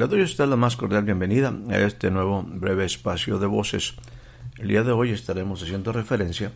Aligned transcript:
Le 0.00 0.06
doy 0.06 0.22
a 0.22 0.24
usted 0.24 0.46
la 0.46 0.56
más 0.56 0.76
cordial 0.76 1.04
bienvenida 1.04 1.54
a 1.68 1.76
este 1.76 2.10
nuevo 2.10 2.42
breve 2.42 2.86
espacio 2.86 3.38
de 3.38 3.46
voces. 3.46 3.96
El 4.56 4.68
día 4.68 4.82
de 4.82 4.92
hoy 4.92 5.10
estaremos 5.10 5.62
haciendo 5.62 5.92
referencia 5.92 6.52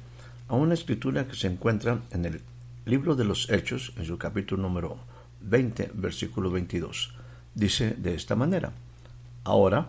a 0.48 0.54
una 0.54 0.72
escritura 0.72 1.26
que 1.26 1.36
se 1.36 1.48
encuentra 1.48 2.00
en 2.10 2.24
el 2.24 2.40
libro 2.86 3.14
de 3.14 3.26
los 3.26 3.50
Hechos, 3.50 3.92
en 3.98 4.06
su 4.06 4.16
capítulo 4.16 4.62
número 4.62 4.96
20, 5.42 5.90
versículo 5.92 6.50
22. 6.50 7.12
Dice 7.54 7.94
de 7.98 8.14
esta 8.14 8.34
manera, 8.34 8.72
Ahora, 9.44 9.88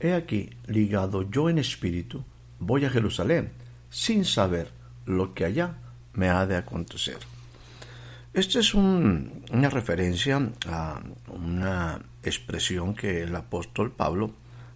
he 0.00 0.12
aquí, 0.12 0.50
ligado 0.66 1.30
yo 1.30 1.48
en 1.48 1.58
espíritu, 1.58 2.24
voy 2.58 2.86
a 2.86 2.90
Jerusalén, 2.90 3.52
sin 3.88 4.24
saber 4.24 4.72
lo 5.04 5.32
que 5.32 5.44
allá 5.44 5.76
me 6.12 6.28
ha 6.28 6.44
de 6.44 6.56
acontecer. 6.56 7.18
Esta 8.36 8.60
es 8.60 8.74
una 8.74 9.70
referencia 9.70 10.50
a 10.68 11.00
una 11.28 12.02
expresión 12.22 12.94
que 12.94 13.22
el 13.22 13.34
apóstol 13.34 13.92
Pablo 13.92 14.30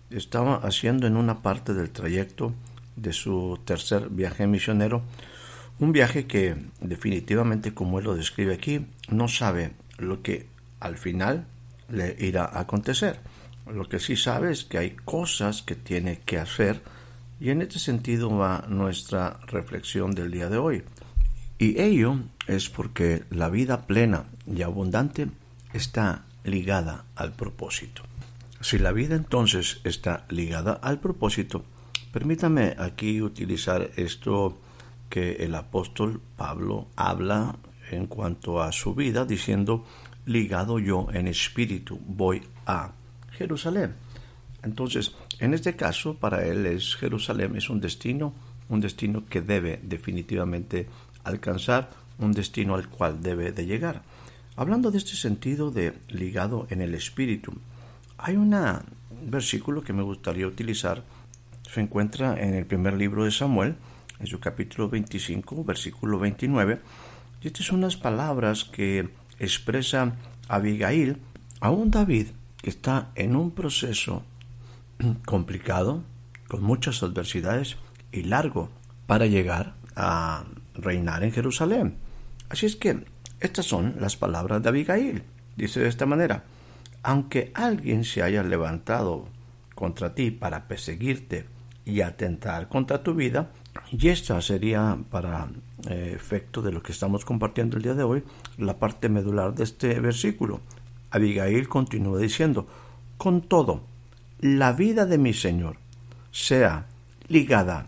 estaba 0.09 0.55
haciendo 0.55 1.07
en 1.07 1.15
una 1.15 1.43
parte 1.43 1.75
del 1.75 1.91
trayecto 1.91 2.55
de 2.97 3.13
su 3.13 3.61
tercer 3.67 4.09
viaje 4.09 4.47
misionero, 4.47 5.03
un 5.79 5.93
viaje 5.93 6.27
que 6.27 6.57
definitivamente, 6.81 7.75
como 7.75 7.99
él 7.99 8.07
lo 8.07 8.15
describe 8.15 8.55
aquí, 8.55 8.87
no 9.11 9.29
sabe 9.29 9.73
lo 9.99 10.23
que 10.23 10.47
al 10.81 10.97
final 10.97 11.45
le 11.91 12.17
irá 12.19 12.47
a 12.47 12.61
acontecer. 12.61 13.21
Lo 13.71 13.91
que 13.91 14.01
sí 14.01 14.17
sabe 14.17 14.53
es 14.53 14.65
que 14.65 14.79
hay 14.79 14.93
cosas 14.93 15.61
que 15.61 15.75
tiene 15.75 16.21
que 16.25 16.39
hacer 16.39 16.81
y 17.39 17.51
en 17.51 17.61
este 17.61 17.79
sentido 17.79 18.35
va 18.35 18.65
nuestra 18.71 19.39
reflexión 19.49 20.13
del 20.13 20.31
día 20.31 20.49
de 20.49 20.57
hoy. 20.57 20.83
Y 21.61 21.79
ello 21.79 22.17
es 22.47 22.71
porque 22.71 23.25
la 23.29 23.51
vida 23.51 23.87
plena 23.87 24.25
y 24.47 24.63
abundante 24.63 25.29
está 25.75 26.25
ligada 26.43 27.05
al 27.15 27.33
propósito. 27.33 28.03
Si 28.63 28.79
la 28.79 28.93
vida 28.93 29.15
entonces 29.15 29.83
está 29.85 30.25
ligada 30.31 30.73
al 30.73 31.01
propósito, 31.01 31.63
permítame 32.13 32.75
aquí 32.79 33.21
utilizar 33.21 33.91
esto 33.97 34.59
que 35.11 35.33
el 35.33 35.55
apóstol 35.55 36.23
Pablo 36.35 36.89
habla 36.97 37.57
en 37.91 38.07
cuanto 38.07 38.63
a 38.63 38.73
su 38.73 38.95
vida, 38.95 39.27
diciendo, 39.27 39.85
ligado 40.25 40.79
yo 40.79 41.09
en 41.13 41.29
espíritu, 41.29 42.01
voy 42.07 42.41
a 42.65 42.93
Jerusalén. 43.33 43.97
Entonces, 44.63 45.15
en 45.39 45.53
este 45.53 45.77
caso, 45.77 46.15
para 46.15 46.47
él 46.47 46.65
es 46.65 46.97
Jerusalén, 46.97 47.55
es 47.55 47.69
un 47.69 47.81
destino, 47.81 48.33
un 48.71 48.81
destino 48.81 49.27
que 49.27 49.43
debe 49.43 49.79
definitivamente 49.83 50.89
alcanzar 51.25 51.91
un 52.19 52.33
destino 52.33 52.75
al 52.75 52.89
cual 52.89 53.23
debe 53.23 53.53
de 53.53 53.67
llegar. 53.67 54.03
Hablando 54.57 54.91
de 54.91 54.99
este 54.99 55.17
sentido 55.17 55.71
de 55.71 55.95
ligado 56.09 56.67
en 56.71 56.83
el 56.83 56.95
espíritu, 56.95 57.53
hay 58.19 58.37
un 58.37 58.55
versículo 59.23 59.83
que 59.83 59.93
me 59.93 60.03
gustaría 60.03 60.47
utilizar. 60.47 61.03
Se 61.73 61.81
encuentra 61.81 62.39
en 62.41 62.55
el 62.55 62.67
primer 62.67 62.95
libro 62.95 63.25
de 63.25 63.31
Samuel, 63.31 63.77
en 64.19 64.27
su 64.27 64.39
capítulo 64.39 64.89
25, 64.89 65.65
versículo 65.65 66.19
29. 66.19 66.81
Y 67.43 67.47
estas 67.47 67.67
son 67.67 67.79
unas 67.79 67.97
palabras 67.97 68.65
que 68.65 69.09
expresa 69.39 70.15
Abigail 70.49 71.17
a 71.61 71.71
un 71.71 71.91
David 71.91 72.29
que 72.61 72.71
está 72.71 73.11
en 73.15 73.37
un 73.37 73.53
proceso 73.53 74.23
complicado, 75.25 76.03
con 76.49 76.63
muchas 76.63 77.03
adversidades 77.03 77.77
y 78.13 78.25
largo 78.25 78.69
para 79.07 79.27
llegar 79.27 79.75
a 79.97 80.45
reinar 80.83 81.23
en 81.25 81.33
Jerusalén. 81.33 81.97
Así 82.49 82.67
es 82.67 82.77
que 82.77 83.05
estas 83.41 83.67
son 83.67 83.97
las 84.01 84.17
palabras 84.17 84.63
de 84.63 84.69
Abigail. 84.69 85.23
Dice 85.57 85.81
de 85.81 85.89
esta 85.89 86.07
manera, 86.07 86.45
aunque 87.03 87.51
alguien 87.55 88.05
se 88.05 88.23
haya 88.23 88.43
levantado 88.43 89.29
contra 89.75 90.15
ti 90.15 90.31
para 90.31 90.69
perseguirte 90.69 91.47
y 91.85 92.03
atentar 92.03 92.69
contra 92.69 93.03
tu 93.03 93.15
vida, 93.15 93.51
y 93.91 94.09
esta 94.09 94.41
sería 94.43 94.99
para 95.11 95.49
eh, 95.89 96.13
efecto 96.15 96.61
de 96.61 96.73
lo 96.73 96.83
que 96.83 96.93
estamos 96.93 97.25
compartiendo 97.25 97.77
el 97.77 97.83
día 97.83 97.95
de 97.95 98.03
hoy, 98.03 98.23
la 98.59 98.79
parte 98.79 99.09
medular 99.09 99.55
de 99.55 99.65
este 99.65 99.99
versículo. 100.01 100.61
Abigail 101.11 101.69
continúa 101.69 102.19
diciendo, 102.19 102.67
con 103.17 103.43
todo, 103.43 103.83
la 104.41 104.73
vida 104.73 105.07
de 105.07 105.19
mi 105.19 105.35
Señor 105.35 105.77
sea 106.31 106.87
ligada 107.29 107.87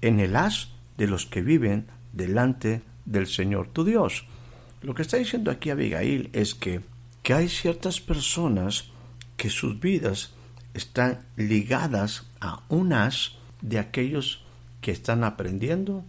en 0.00 0.20
el 0.20 0.36
as 0.36 0.72
de 0.96 1.06
los 1.06 1.26
que 1.26 1.42
viven 1.42 1.86
delante 2.12 2.82
del 3.04 3.26
Señor 3.26 3.68
tu 3.68 3.84
Dios. 3.84 4.24
Lo 4.82 4.94
que 4.94 5.02
está 5.02 5.16
diciendo 5.16 5.50
aquí 5.50 5.70
Abigail 5.70 6.30
es 6.32 6.54
que, 6.54 6.80
que 7.22 7.34
hay 7.34 7.48
ciertas 7.48 8.00
personas 8.00 8.86
que 9.36 9.50
sus 9.50 9.78
vidas 9.80 10.32
están 10.74 11.20
ligadas 11.36 12.26
a 12.40 12.62
unas 12.68 13.36
de 13.60 13.78
aquellos 13.78 14.44
que 14.80 14.92
están 14.92 15.24
aprendiendo 15.24 16.04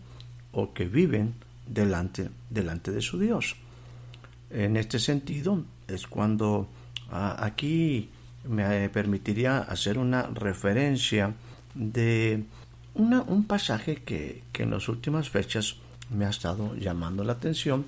o 0.51 0.73
que 0.73 0.85
viven 0.85 1.33
delante, 1.67 2.29
delante 2.49 2.91
de 2.91 3.01
su 3.01 3.19
Dios. 3.19 3.55
En 4.49 4.77
este 4.77 4.99
sentido 4.99 5.63
es 5.87 6.07
cuando 6.07 6.67
ah, 7.09 7.37
aquí 7.39 8.09
me 8.47 8.89
permitiría 8.89 9.59
hacer 9.59 9.97
una 9.97 10.23
referencia 10.23 11.33
de 11.73 12.43
un 12.93 13.45
pasaje 13.45 13.95
que, 13.95 14.43
que 14.51 14.63
en 14.63 14.71
las 14.71 14.89
últimas 14.89 15.29
fechas 15.29 15.77
me 16.11 16.25
ha 16.25 16.29
estado 16.29 16.75
llamando 16.75 17.23
la 17.23 17.33
atención 17.33 17.85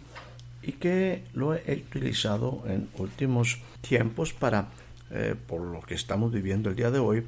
y 0.62 0.74
que 0.74 1.26
lo 1.34 1.54
he 1.54 1.84
utilizado 1.88 2.64
en 2.66 2.88
últimos 2.98 3.60
tiempos 3.82 4.34
para, 4.34 4.70
eh, 5.12 5.36
por 5.48 5.62
lo 5.62 5.82
que 5.82 5.94
estamos 5.94 6.32
viviendo 6.32 6.70
el 6.70 6.76
día 6.76 6.90
de 6.90 7.00
hoy, 7.00 7.24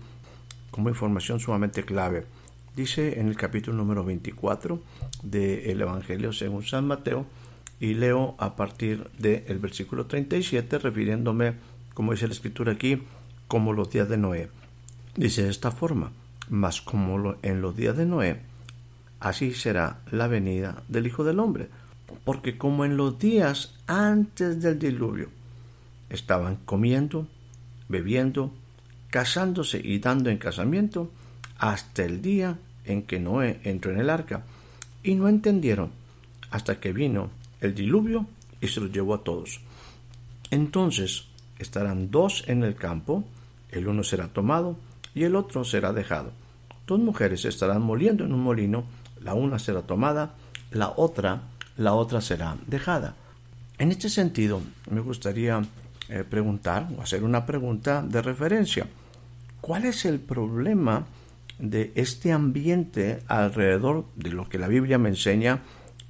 como 0.72 0.90
información 0.90 1.40
sumamente 1.40 1.84
clave. 1.84 2.26
Dice 2.76 3.20
en 3.20 3.28
el 3.28 3.38
capítulo 3.38 3.78
número 3.78 4.04
24 4.04 4.82
del 5.24 5.82
Evangelio 5.82 6.34
según 6.34 6.64
San 6.64 6.88
Mateo, 6.88 7.26
y 7.80 7.94
leo 7.94 8.36
a 8.38 8.56
partir 8.56 9.10
del 9.20 9.60
versículo 9.60 10.06
37, 10.06 10.80
refiriéndome, 10.80 11.56
como 11.94 12.14
dice 12.14 12.28
la 12.28 12.34
escritura 12.34 12.72
aquí, 12.72 13.04
como 13.48 13.74
los 13.74 13.90
días 13.90 14.10
de 14.10 14.18
Noé. 14.18 14.50
Dice 15.16 15.44
de 15.44 15.50
esta 15.50 15.72
forma, 15.72 16.12
mas 16.50 16.82
como 16.82 17.36
en 17.42 17.62
los 17.62 17.76
días 17.76 17.98
de 17.98 18.06
Noé, 18.06 18.40
así 19.26 19.56
será 19.56 20.02
la 20.12 20.28
venida 20.28 20.84
del 20.88 21.08
Hijo 21.08 21.24
del 21.24 21.40
Hombre. 21.40 21.68
Porque 22.24 22.60
como 22.60 22.86
en 22.86 22.96
los 22.96 23.18
días 23.18 23.74
antes 23.88 24.62
del 24.62 24.78
diluvio 24.78 25.30
estaban 26.12 26.58
comiendo, 26.58 27.28
bebiendo, 27.90 28.54
casándose 29.10 29.82
y 29.84 29.98
dando 29.98 30.30
en 30.30 30.38
casamiento, 30.38 31.12
hasta 31.58 32.06
el 32.06 32.22
día 32.22 32.60
en 32.86 33.02
que 33.02 33.20
Noé 33.20 33.62
entró 33.64 33.92
en 33.92 34.00
el 34.00 34.12
arca, 34.12 34.44
y 35.02 35.16
no 35.16 35.28
entendieron 35.28 35.90
hasta 36.52 36.80
que 36.80 36.94
vino 36.94 37.32
el 37.62 37.74
diluvio 37.74 38.28
y 38.62 38.68
se 38.68 38.80
los 38.80 38.92
llevó 38.92 39.16
a 39.16 39.24
todos. 39.24 39.60
Entonces 40.52 41.26
estarán 41.58 42.12
dos 42.12 42.44
en 42.46 42.64
el 42.64 42.76
campo, 42.76 43.24
el 43.72 43.88
uno 43.88 44.04
será 44.04 44.28
tomado 44.28 44.78
y 45.16 45.24
el 45.24 45.36
otro 45.36 45.64
será 45.64 45.94
dejado. 45.94 46.32
Dos 46.86 47.00
mujeres 47.00 47.44
estarán 47.46 47.82
moliendo 47.82 48.24
en 48.24 48.32
un 48.32 48.44
molino, 48.44 48.84
la 49.26 49.34
una 49.34 49.60
será 49.60 49.82
tomada, 49.82 50.36
la 50.72 50.94
otra, 50.96 51.42
la 51.78 51.94
otra 51.94 52.22
será 52.22 52.56
dejada. 52.68 53.16
En 53.78 53.92
este 53.92 54.08
sentido, 54.08 54.62
me 54.90 55.02
gustaría 55.02 55.62
eh, 56.08 56.24
preguntar 56.30 56.88
o 56.96 57.02
hacer 57.02 57.24
una 57.24 57.46
pregunta 57.46 58.04
de 58.04 58.22
referencia. 58.22 58.88
¿Cuál 59.60 59.86
es 59.86 60.06
el 60.06 60.20
problema 60.20 61.06
de 61.58 61.92
este 61.96 62.32
ambiente 62.32 63.24
alrededor 63.28 64.06
de 64.16 64.30
lo 64.30 64.48
que 64.48 64.60
la 64.60 64.68
Biblia 64.68 64.98
me 65.00 65.10
enseña 65.10 65.62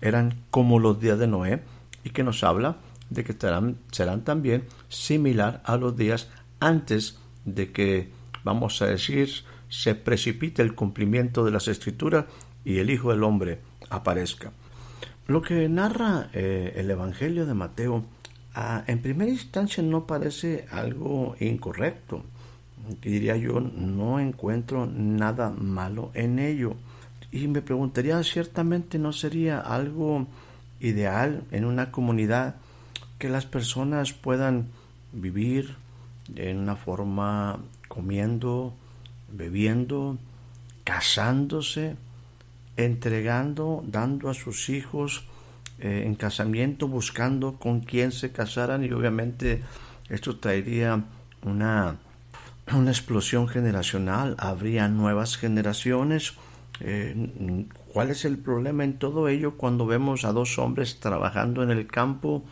eran 0.01 0.35
como 0.51 0.79
los 0.79 0.99
días 0.99 1.17
de 1.17 1.27
Noé 1.27 1.61
y 2.03 2.09
que 2.09 2.23
nos 2.23 2.43
habla 2.43 2.77
de 3.09 3.23
que 3.23 3.33
serán, 3.33 3.77
serán 3.91 4.23
también 4.23 4.65
similar 4.89 5.61
a 5.63 5.77
los 5.77 5.95
días 5.95 6.27
antes 6.59 7.17
de 7.45 7.71
que, 7.71 8.09
vamos 8.43 8.81
a 8.81 8.87
decir, 8.87 9.29
se 9.69 9.95
precipite 9.95 10.61
el 10.61 10.75
cumplimiento 10.75 11.45
de 11.45 11.51
las 11.51 11.67
escrituras 11.67 12.25
y 12.65 12.79
el 12.79 12.89
Hijo 12.89 13.11
del 13.11 13.23
Hombre 13.23 13.59
aparezca. 13.89 14.51
Lo 15.27 15.41
que 15.41 15.69
narra 15.69 16.29
eh, 16.33 16.73
el 16.75 16.91
Evangelio 16.91 17.45
de 17.45 17.53
Mateo 17.53 18.03
ah, 18.53 18.83
en 18.87 19.01
primera 19.01 19.31
instancia 19.31 19.81
no 19.81 20.05
parece 20.05 20.65
algo 20.71 21.35
incorrecto. 21.39 22.23
Diría 23.01 23.35
yo, 23.37 23.59
no 23.61 24.19
encuentro 24.19 24.85
nada 24.85 25.49
malo 25.49 26.11
en 26.13 26.39
ello. 26.39 26.75
Y 27.31 27.47
me 27.47 27.61
preguntaría, 27.61 28.21
ciertamente 28.23 28.99
no 28.99 29.13
sería 29.13 29.59
algo 29.59 30.27
ideal 30.79 31.43
en 31.51 31.65
una 31.65 31.91
comunidad 31.91 32.55
que 33.17 33.29
las 33.29 33.45
personas 33.45 34.13
puedan 34.13 34.67
vivir 35.11 35.75
en 36.35 36.59
una 36.59 36.75
forma 36.75 37.59
comiendo, 37.87 38.73
bebiendo, 39.31 40.17
casándose, 40.83 41.95
entregando, 42.77 43.83
dando 43.87 44.29
a 44.29 44.33
sus 44.33 44.69
hijos 44.69 45.25
eh, 45.79 46.03
en 46.05 46.15
casamiento, 46.15 46.87
buscando 46.87 47.57
con 47.57 47.81
quién 47.81 48.11
se 48.11 48.31
casaran 48.31 48.83
y 48.85 48.91
obviamente 48.91 49.61
esto 50.09 50.37
traería 50.37 51.03
una, 51.43 51.97
una 52.73 52.91
explosión 52.91 53.47
generacional, 53.47 54.35
habría 54.39 54.87
nuevas 54.87 55.37
generaciones. 55.37 56.33
Eh, 56.79 57.65
¿Cuál 57.93 58.11
es 58.11 58.25
el 58.25 58.37
problema 58.37 58.83
en 58.83 58.99
todo 58.99 59.27
ello 59.27 59.57
cuando 59.57 59.85
vemos 59.85 60.25
a 60.25 60.33
dos 60.33 60.59
hombres 60.59 60.99
trabajando 60.99 61.63
en 61.63 61.71
el 61.71 61.87
campo, 61.87 62.43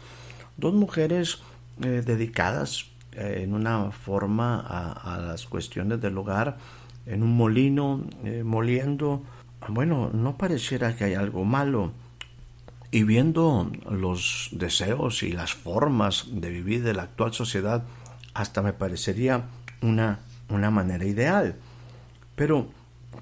dos 0.58 0.74
mujeres 0.74 1.42
eh, 1.82 2.04
dedicadas 2.06 2.88
en 3.14 3.54
una 3.54 3.92
forma 3.92 4.60
a, 4.60 5.20
las 5.20 5.46
cuestiones 5.46 6.02
del 6.02 6.18
hogar, 6.18 6.58
en 7.06 7.22
un 7.22 7.38
molino, 7.38 8.04
moliendo, 8.44 9.22
bueno, 9.68 10.10
no 10.14 10.38
pareciera 10.38 10.96
que 10.96 11.06
hay 11.06 11.14
algo 11.14 11.46
malo. 11.46 11.92
Y 12.92 13.04
viendo 13.04 13.72
los 13.90 14.50
deseos 14.52 15.24
y 15.24 15.32
las 15.32 15.54
formas 15.54 16.28
de 16.30 16.50
vivir 16.50 16.84
de 16.84 16.94
la 16.94 17.04
actual 17.04 17.34
sociedad, 17.34 17.84
hasta 18.34 18.62
me 18.62 18.74
parecería 18.74 19.46
una, 19.82 20.20
una 20.50 20.70
manera 20.70 21.06
ideal. 21.06 21.56
Pero, 22.36 22.68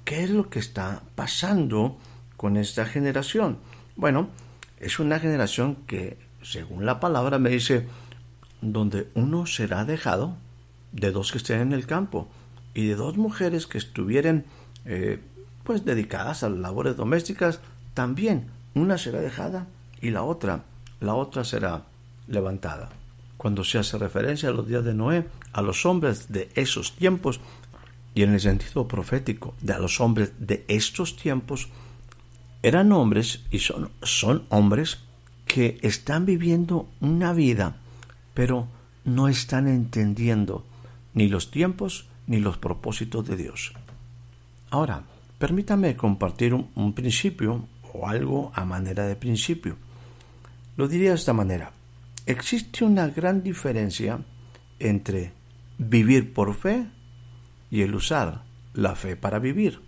¿qué 0.04 0.24
es 0.24 0.30
lo 0.30 0.50
que 0.50 0.58
está 0.58 1.02
pasando 1.14 1.98
con 2.36 2.56
esta 2.56 2.84
generación? 2.84 3.58
Bueno, 3.96 4.28
es 4.78 4.98
una 4.98 5.18
generación 5.18 5.76
que, 5.86 6.18
según 6.42 6.84
la 6.84 7.00
palabra, 7.00 7.38
me 7.38 7.50
dice, 7.50 7.86
donde 8.60 9.08
uno 9.14 9.46
será 9.46 9.84
dejado 9.84 10.36
de 10.92 11.10
dos 11.10 11.32
que 11.32 11.38
estén 11.38 11.60
en 11.60 11.72
el 11.72 11.86
campo 11.86 12.28
y 12.74 12.86
de 12.86 12.94
dos 12.94 13.16
mujeres 13.16 13.66
que 13.66 13.78
estuvieran 13.78 14.44
eh, 14.84 15.20
pues 15.64 15.84
dedicadas 15.84 16.42
a 16.42 16.50
las 16.50 16.58
labores 16.58 16.96
domésticas, 16.96 17.60
también 17.94 18.46
una 18.74 18.98
será 18.98 19.20
dejada 19.20 19.66
y 20.00 20.10
la 20.10 20.22
otra, 20.22 20.64
la 21.00 21.14
otra 21.14 21.44
será 21.44 21.84
levantada. 22.26 22.90
Cuando 23.36 23.64
se 23.64 23.78
hace 23.78 23.98
referencia 23.98 24.48
a 24.48 24.52
los 24.52 24.68
días 24.68 24.84
de 24.84 24.94
Noé, 24.94 25.26
a 25.52 25.62
los 25.62 25.84
hombres 25.84 26.32
de 26.32 26.50
esos 26.54 26.94
tiempos, 26.96 27.40
y 28.14 28.22
en 28.22 28.34
el 28.34 28.40
sentido 28.40 28.86
profético 28.86 29.54
de 29.60 29.72
a 29.72 29.78
los 29.78 30.00
hombres 30.00 30.32
de 30.38 30.64
estos 30.68 31.16
tiempos, 31.16 31.68
eran 32.62 32.92
hombres 32.92 33.40
y 33.50 33.58
son, 33.58 33.90
son 34.02 34.44
hombres 34.50 34.98
que 35.46 35.78
están 35.82 36.26
viviendo 36.26 36.88
una 37.00 37.32
vida, 37.32 37.76
pero 38.34 38.68
no 39.04 39.28
están 39.28 39.66
entendiendo 39.66 40.64
ni 41.14 41.28
los 41.28 41.50
tiempos 41.50 42.06
ni 42.26 42.38
los 42.38 42.58
propósitos 42.58 43.26
de 43.26 43.36
Dios. 43.36 43.72
Ahora, 44.70 45.02
Permítame 45.42 45.96
compartir 45.96 46.54
un, 46.54 46.92
principio 46.92 47.66
o 47.92 48.06
algo 48.06 48.52
a 48.54 48.64
manera 48.64 49.08
de 49.08 49.16
principio. 49.16 49.76
Lo 50.76 50.86
diría 50.86 51.10
de 51.10 51.16
esta 51.16 51.32
manera. 51.32 51.72
Existe 52.26 52.84
una 52.84 53.08
gran 53.08 53.42
diferencia 53.42 54.20
entre 54.78 55.32
vivir 55.78 56.32
por 56.32 56.54
fe 56.54 56.86
y 57.72 57.82
el 57.82 57.92
usar 57.92 58.44
la 58.74 58.94
fe 58.94 59.16
para 59.16 59.40
vivir. 59.40 59.80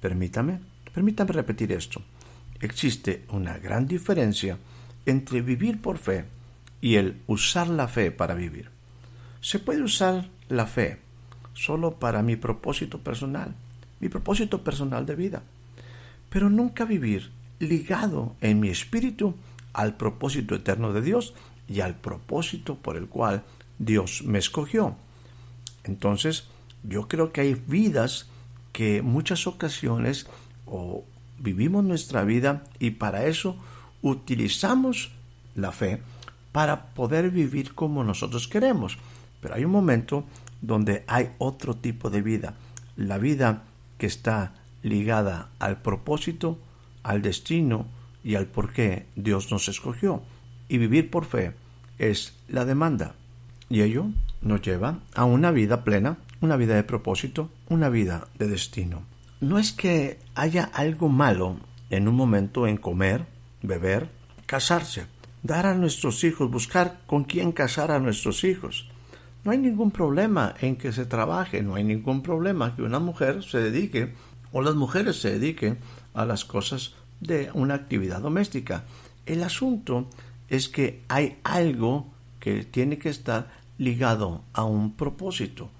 Permítame, 0.00 0.60
permítame 0.94 1.32
repetir 1.32 1.70
esto. 1.72 2.00
Existe 2.58 3.26
una 3.28 3.58
gran 3.58 3.86
diferencia 3.86 4.56
entre 5.04 5.42
vivir 5.42 5.82
por 5.82 5.98
fe 5.98 6.24
y 6.80 6.94
el 6.94 7.20
usar 7.26 7.68
la 7.68 7.88
fe 7.88 8.10
para 8.10 8.32
vivir. 8.32 8.70
Se 9.42 9.58
puede 9.58 9.82
usar 9.82 10.30
la 10.48 10.64
fe 10.64 10.96
solo 11.52 11.98
para 11.98 12.22
mi 12.22 12.36
propósito 12.36 13.00
personal 13.00 13.54
mi 14.00 14.08
propósito 14.08 14.62
personal 14.62 15.06
de 15.06 15.16
vida, 15.16 15.42
pero 16.30 16.50
nunca 16.50 16.84
vivir 16.84 17.30
ligado 17.58 18.34
en 18.40 18.60
mi 18.60 18.68
espíritu 18.68 19.34
al 19.72 19.96
propósito 19.96 20.54
eterno 20.54 20.92
de 20.92 21.02
Dios 21.02 21.34
y 21.68 21.80
al 21.80 21.94
propósito 21.94 22.76
por 22.76 22.96
el 22.96 23.08
cual 23.08 23.42
Dios 23.78 24.22
me 24.24 24.38
escogió. 24.38 24.96
Entonces, 25.84 26.48
yo 26.82 27.08
creo 27.08 27.32
que 27.32 27.42
hay 27.42 27.54
vidas 27.54 28.26
que 28.72 29.02
muchas 29.02 29.46
ocasiones 29.46 30.26
o 30.66 31.04
vivimos 31.38 31.84
nuestra 31.84 32.24
vida 32.24 32.64
y 32.78 32.92
para 32.92 33.26
eso 33.26 33.56
utilizamos 34.02 35.12
la 35.54 35.72
fe 35.72 36.00
para 36.52 36.86
poder 36.86 37.30
vivir 37.30 37.74
como 37.74 38.04
nosotros 38.04 38.48
queremos. 38.48 38.98
Pero 39.40 39.54
hay 39.54 39.64
un 39.64 39.72
momento 39.72 40.24
donde 40.60 41.04
hay 41.06 41.30
otro 41.38 41.76
tipo 41.76 42.10
de 42.10 42.22
vida, 42.22 42.54
la 42.96 43.18
vida 43.18 43.62
que 43.98 44.06
está 44.06 44.54
ligada 44.82 45.50
al 45.58 45.82
propósito, 45.82 46.58
al 47.02 47.22
destino 47.22 47.86
y 48.24 48.34
al 48.36 48.46
por 48.46 48.72
qué 48.72 49.06
Dios 49.16 49.50
nos 49.50 49.68
escogió. 49.68 50.22
Y 50.68 50.78
vivir 50.78 51.10
por 51.10 51.24
fe 51.24 51.52
es 51.98 52.34
la 52.48 52.64
demanda. 52.64 53.14
Y 53.68 53.82
ello 53.82 54.06
nos 54.40 54.62
lleva 54.62 55.00
a 55.14 55.24
una 55.24 55.50
vida 55.50 55.84
plena, 55.84 56.18
una 56.40 56.56
vida 56.56 56.74
de 56.74 56.84
propósito, 56.84 57.50
una 57.68 57.88
vida 57.88 58.28
de 58.38 58.48
destino. 58.48 59.02
No 59.40 59.58
es 59.58 59.72
que 59.72 60.18
haya 60.34 60.64
algo 60.64 61.08
malo 61.08 61.56
en 61.90 62.08
un 62.08 62.14
momento 62.14 62.66
en 62.66 62.76
comer, 62.76 63.26
beber, 63.62 64.10
casarse, 64.46 65.06
dar 65.42 65.66
a 65.66 65.74
nuestros 65.74 66.24
hijos, 66.24 66.50
buscar 66.50 67.00
con 67.06 67.24
quién 67.24 67.52
casar 67.52 67.90
a 67.90 68.00
nuestros 68.00 68.44
hijos. 68.44 68.88
No 69.44 69.52
hay 69.52 69.58
ningún 69.58 69.90
problema 69.90 70.54
en 70.60 70.76
que 70.76 70.92
se 70.92 71.06
trabaje, 71.06 71.62
no 71.62 71.76
hay 71.76 71.84
ningún 71.84 72.22
problema 72.22 72.74
que 72.74 72.82
una 72.82 72.98
mujer 72.98 73.42
se 73.42 73.58
dedique 73.58 74.12
o 74.52 74.62
las 74.62 74.74
mujeres 74.74 75.20
se 75.20 75.38
dediquen 75.38 75.78
a 76.14 76.24
las 76.24 76.44
cosas 76.44 76.94
de 77.20 77.50
una 77.54 77.74
actividad 77.74 78.20
doméstica. 78.20 78.84
El 79.26 79.42
asunto 79.42 80.08
es 80.48 80.68
que 80.68 81.02
hay 81.08 81.38
algo 81.44 82.06
que 82.40 82.64
tiene 82.64 82.98
que 82.98 83.10
estar 83.10 83.50
ligado 83.78 84.42
a 84.52 84.64
un 84.64 84.94
propósito. 84.94 85.70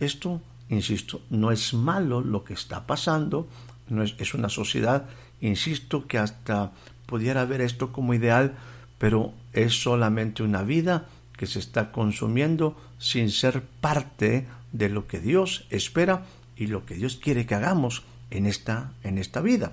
Esto, 0.00 0.40
insisto, 0.68 1.22
no 1.30 1.50
es 1.50 1.72
malo 1.72 2.20
lo 2.20 2.44
que 2.44 2.54
está 2.54 2.86
pasando, 2.86 3.48
no 3.88 4.02
es, 4.02 4.14
es 4.18 4.34
una 4.34 4.48
sociedad, 4.48 5.06
insisto, 5.40 6.06
que 6.06 6.18
hasta 6.18 6.72
pudiera 7.06 7.44
ver 7.44 7.60
esto 7.60 7.92
como 7.92 8.14
ideal, 8.14 8.54
pero 8.98 9.32
es 9.52 9.80
solamente 9.82 10.42
una 10.42 10.62
vida 10.62 11.06
que 11.36 11.46
se 11.46 11.58
está 11.58 11.92
consumiendo 11.92 12.76
sin 12.98 13.30
ser 13.30 13.62
parte 13.80 14.46
de 14.72 14.88
lo 14.88 15.06
que 15.06 15.20
Dios 15.20 15.66
espera 15.70 16.24
y 16.56 16.66
lo 16.66 16.84
que 16.86 16.94
Dios 16.94 17.16
quiere 17.16 17.46
que 17.46 17.54
hagamos 17.54 18.04
en 18.30 18.46
esta, 18.46 18.92
en 19.02 19.18
esta 19.18 19.40
vida. 19.40 19.72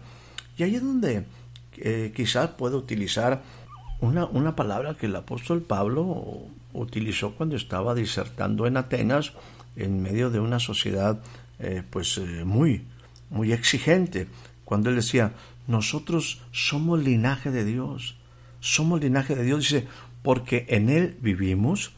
Y 0.58 0.64
ahí 0.64 0.76
es 0.76 0.84
donde 0.84 1.26
eh, 1.78 2.12
quizás 2.16 2.52
puedo 2.52 2.78
utilizar 2.78 3.42
una, 4.00 4.26
una, 4.26 4.56
palabra 4.56 4.96
que 4.96 5.06
el 5.06 5.16
apóstol 5.16 5.62
Pablo 5.62 6.48
utilizó 6.74 7.36
cuando 7.36 7.56
estaba 7.56 7.96
disertando 7.96 8.68
en 8.68 8.78
Atenas 8.78 9.32
en 9.76 10.02
medio 10.02 10.30
de 10.30 10.40
una 10.40 10.60
sociedad 10.60 11.22
eh, 11.60 11.84
pues 11.90 12.18
eh, 12.18 12.44
muy, 12.44 12.84
muy 13.30 13.54
exigente, 13.54 14.28
cuando 14.66 14.90
él 14.90 14.98
decía, 14.98 15.34
nosotros 15.68 16.42
somos 16.52 17.02
linaje 17.02 17.52
de 17.52 17.64
Dios, 17.64 18.18
somos 18.60 19.02
linaje 19.02 19.36
de 19.36 19.44
Dios, 19.44 19.60
dice, 19.60 19.88
porque 20.24 20.66
en 20.70 20.90
Él 20.90 21.18
vivimos, 21.22 21.94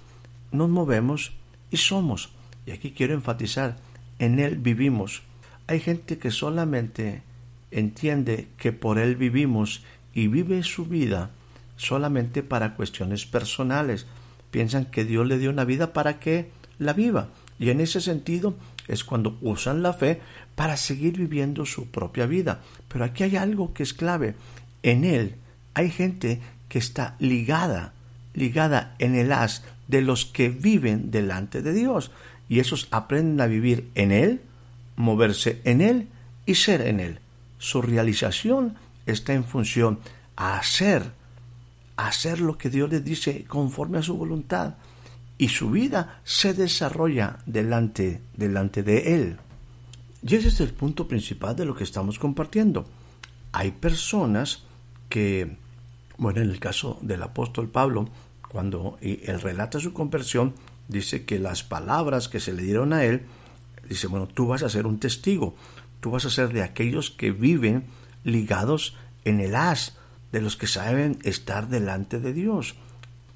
nos 0.55 0.69
movemos 0.69 1.33
y 1.71 1.77
somos. 1.77 2.29
Y 2.65 2.71
aquí 2.71 2.91
quiero 2.91 3.13
enfatizar, 3.13 3.77
en 4.19 4.39
Él 4.39 4.57
vivimos. 4.57 5.21
Hay 5.67 5.79
gente 5.79 6.17
que 6.17 6.31
solamente 6.31 7.23
entiende 7.71 8.47
que 8.57 8.71
por 8.71 8.97
Él 8.97 9.15
vivimos 9.15 9.83
y 10.13 10.27
vive 10.27 10.63
su 10.63 10.85
vida 10.85 11.31
solamente 11.75 12.43
para 12.43 12.75
cuestiones 12.75 13.25
personales. 13.25 14.07
Piensan 14.51 14.85
que 14.85 15.05
Dios 15.05 15.27
le 15.27 15.37
dio 15.37 15.49
una 15.49 15.65
vida 15.65 15.93
para 15.93 16.19
que 16.19 16.49
la 16.79 16.93
viva. 16.93 17.29
Y 17.59 17.69
en 17.69 17.81
ese 17.81 18.01
sentido 18.01 18.55
es 18.87 19.03
cuando 19.03 19.37
usan 19.41 19.83
la 19.83 19.93
fe 19.93 20.21
para 20.55 20.77
seguir 20.77 21.17
viviendo 21.17 21.65
su 21.65 21.87
propia 21.89 22.25
vida. 22.25 22.61
Pero 22.87 23.05
aquí 23.05 23.23
hay 23.23 23.35
algo 23.35 23.73
que 23.73 23.83
es 23.83 23.93
clave. 23.93 24.35
En 24.83 25.03
Él 25.03 25.35
hay 25.73 25.89
gente 25.89 26.41
que 26.69 26.79
está 26.79 27.15
ligada 27.19 27.95
ligada 28.35 28.95
en 28.99 29.15
el 29.15 29.31
haz 29.31 29.63
de 29.87 30.01
los 30.01 30.25
que 30.25 30.49
viven 30.49 31.11
delante 31.11 31.61
de 31.61 31.73
Dios. 31.73 32.11
Y 32.49 32.59
esos 32.59 32.87
aprenden 32.91 33.41
a 33.41 33.47
vivir 33.47 33.89
en 33.95 34.11
Él, 34.11 34.41
moverse 34.95 35.61
en 35.63 35.81
Él 35.81 36.07
y 36.45 36.55
ser 36.55 36.81
en 36.81 36.99
Él. 36.99 37.19
Su 37.57 37.81
realización 37.81 38.75
está 39.05 39.33
en 39.33 39.43
función 39.43 39.99
a 40.35 40.57
hacer, 40.57 41.11
a 41.97 42.07
hacer 42.07 42.39
lo 42.39 42.57
que 42.57 42.69
Dios 42.69 42.89
le 42.89 42.99
dice 42.99 43.45
conforme 43.45 43.99
a 43.99 44.03
su 44.03 44.17
voluntad. 44.17 44.75
Y 45.37 45.49
su 45.49 45.69
vida 45.69 46.21
se 46.23 46.53
desarrolla 46.53 47.39
delante, 47.45 48.21
delante 48.35 48.83
de 48.83 49.15
Él. 49.15 49.37
Y 50.27 50.35
ese 50.35 50.47
es 50.47 50.59
el 50.59 50.73
punto 50.73 51.07
principal 51.07 51.55
de 51.55 51.65
lo 51.65 51.75
que 51.75 51.83
estamos 51.83 52.17
compartiendo. 52.17 52.85
Hay 53.51 53.71
personas 53.71 54.63
que, 55.09 55.57
bueno, 56.17 56.41
en 56.41 56.49
el 56.49 56.59
caso 56.59 56.97
del 57.01 57.21
apóstol 57.21 57.69
Pablo, 57.69 58.09
cuando 58.55 58.97
él 59.01 59.41
relata 59.41 59.81
su 59.81 59.91
conversión, 59.91 60.53
dice 60.87 61.25
que 61.25 61.39
las 61.39 61.65
palabras 61.65 62.29
que 62.29 62.39
se 62.39 62.53
le 62.53 62.63
dieron 62.63 62.93
a 62.93 63.03
él, 63.03 63.23
dice, 63.89 64.07
bueno, 64.07 64.29
tú 64.29 64.47
vas 64.47 64.63
a 64.63 64.69
ser 64.69 64.87
un 64.87 64.97
testigo, 64.97 65.55
tú 65.99 66.11
vas 66.11 66.23
a 66.23 66.29
ser 66.29 66.53
de 66.53 66.63
aquellos 66.63 67.11
que 67.11 67.31
viven 67.31 67.83
ligados 68.23 68.95
en 69.25 69.41
el 69.41 69.57
haz, 69.57 69.97
de 70.31 70.39
los 70.39 70.55
que 70.55 70.67
saben 70.67 71.19
estar 71.23 71.67
delante 71.67 72.21
de 72.21 72.31
Dios 72.31 72.75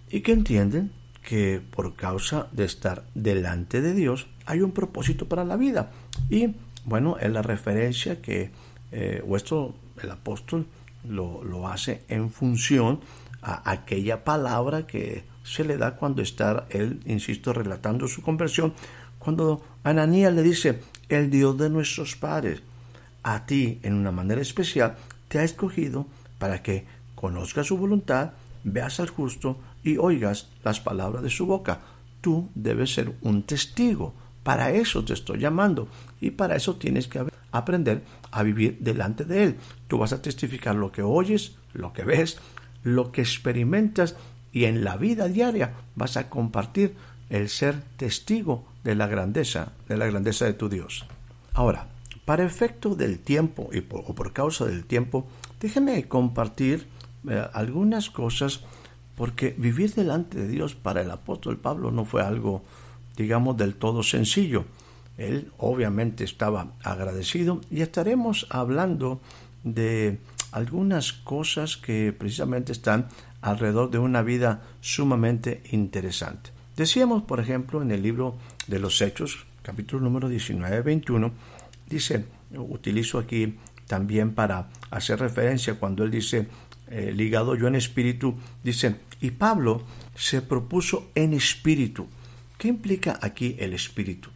y 0.09 0.21
que 0.21 0.31
entienden 0.31 0.93
que 1.21 1.61
por 1.69 1.97
causa 1.97 2.47
de 2.53 2.63
estar 2.63 3.03
delante 3.13 3.81
de 3.81 3.93
Dios 3.93 4.27
hay 4.45 4.61
un 4.61 4.71
propósito 4.71 5.27
para 5.27 5.43
la 5.43 5.57
vida. 5.57 5.91
Y 6.29 6.55
bueno, 6.85 7.17
es 7.17 7.29
la 7.29 7.41
referencia 7.41 8.21
que 8.21 8.51
eh, 8.93 9.21
el 10.01 10.11
apóstol 10.11 10.65
lo, 11.03 11.43
lo 11.43 11.67
hace 11.67 12.03
en 12.07 12.31
función 12.31 13.01
a 13.41 13.71
aquella 13.71 14.23
palabra 14.23 14.85
que 14.85 15.23
se 15.43 15.63
le 15.63 15.77
da 15.77 15.95
cuando 15.95 16.21
está 16.21 16.67
él, 16.69 16.99
insisto, 17.05 17.53
relatando 17.53 18.07
su 18.07 18.21
conversión, 18.21 18.73
cuando 19.17 19.61
Ananías 19.83 20.33
le 20.33 20.43
dice, 20.43 20.81
el 21.09 21.29
Dios 21.29 21.57
de 21.57 21.69
nuestros 21.69 22.15
padres, 22.15 22.61
a 23.23 23.45
ti 23.45 23.79
en 23.83 23.95
una 23.95 24.11
manera 24.11 24.41
especial, 24.41 24.95
te 25.27 25.39
ha 25.39 25.43
escogido 25.43 26.07
para 26.37 26.63
que 26.63 26.85
conozcas 27.15 27.67
su 27.67 27.77
voluntad, 27.77 28.31
veas 28.63 28.99
al 28.99 29.09
justo 29.09 29.57
y 29.83 29.97
oigas 29.97 30.47
las 30.63 30.79
palabras 30.79 31.23
de 31.23 31.29
su 31.29 31.45
boca. 31.45 31.81
Tú 32.21 32.49
debes 32.55 32.93
ser 32.93 33.13
un 33.21 33.43
testigo. 33.43 34.13
Para 34.43 34.71
eso 34.71 35.03
te 35.03 35.13
estoy 35.13 35.39
llamando 35.39 35.89
y 36.21 36.31
para 36.31 36.55
eso 36.55 36.75
tienes 36.77 37.07
que 37.07 37.25
aprender 37.51 38.03
a 38.31 38.43
vivir 38.43 38.77
delante 38.79 39.25
de 39.25 39.43
Él. 39.43 39.57
Tú 39.87 39.97
vas 39.97 40.13
a 40.13 40.21
testificar 40.21 40.75
lo 40.75 40.91
que 40.91 41.01
oyes, 41.01 41.57
lo 41.73 41.93
que 41.93 42.03
ves, 42.03 42.39
lo 42.83 43.11
que 43.11 43.21
experimentas 43.21 44.15
y 44.51 44.65
en 44.65 44.83
la 44.83 44.97
vida 44.97 45.27
diaria 45.27 45.73
vas 45.95 46.17
a 46.17 46.29
compartir 46.29 46.95
el 47.29 47.49
ser 47.49 47.81
testigo 47.97 48.65
de 48.83 48.95
la 48.95 49.07
grandeza, 49.07 49.73
de 49.87 49.97
la 49.97 50.07
grandeza 50.07 50.45
de 50.45 50.53
tu 50.53 50.69
Dios. 50.69 51.05
Ahora, 51.53 51.87
para 52.25 52.45
efecto 52.45 52.95
del 52.95 53.19
tiempo 53.19 53.69
por, 53.87 54.03
o 54.07 54.15
por 54.15 54.33
causa 54.33 54.65
del 54.65 54.85
tiempo, 54.85 55.27
déjeme 55.59 56.07
compartir 56.07 56.87
eh, 57.27 57.45
algunas 57.53 58.09
cosas 58.09 58.61
porque 59.15 59.53
vivir 59.57 59.93
delante 59.93 60.39
de 60.39 60.47
Dios 60.47 60.75
para 60.75 61.01
el 61.01 61.11
apóstol 61.11 61.57
Pablo 61.57 61.91
no 61.91 62.05
fue 62.05 62.23
algo, 62.23 62.63
digamos, 63.17 63.57
del 63.57 63.75
todo 63.75 64.01
sencillo. 64.01 64.63
Él 65.17 65.51
obviamente 65.57 66.23
estaba 66.23 66.71
agradecido 66.83 67.59
y 67.69 67.81
estaremos 67.81 68.47
hablando 68.49 69.19
de 69.73 70.19
algunas 70.51 71.13
cosas 71.13 71.77
que 71.77 72.13
precisamente 72.17 72.71
están 72.71 73.07
alrededor 73.41 73.89
de 73.91 73.99
una 73.99 74.21
vida 74.21 74.63
sumamente 74.81 75.63
interesante. 75.71 76.51
Decíamos, 76.75 77.23
por 77.23 77.39
ejemplo, 77.39 77.81
en 77.81 77.91
el 77.91 78.01
libro 78.01 78.37
de 78.67 78.79
los 78.79 79.01
Hechos, 79.01 79.45
capítulo 79.61 80.01
número 80.01 80.29
19-21, 80.29 81.31
dice, 81.89 82.25
utilizo 82.55 83.19
aquí 83.19 83.57
también 83.87 84.33
para 84.33 84.69
hacer 84.91 85.19
referencia 85.19 85.75
cuando 85.75 86.03
él 86.03 86.11
dice, 86.11 86.47
eh, 86.89 87.11
ligado 87.13 87.55
yo 87.55 87.67
en 87.67 87.75
espíritu, 87.75 88.35
dice, 88.63 88.95
y 89.21 89.31
Pablo 89.31 89.83
se 90.15 90.41
propuso 90.41 91.09
en 91.15 91.33
espíritu. 91.33 92.07
¿Qué 92.57 92.67
implica 92.67 93.19
aquí 93.21 93.55
el 93.59 93.73
espíritu? 93.73 94.29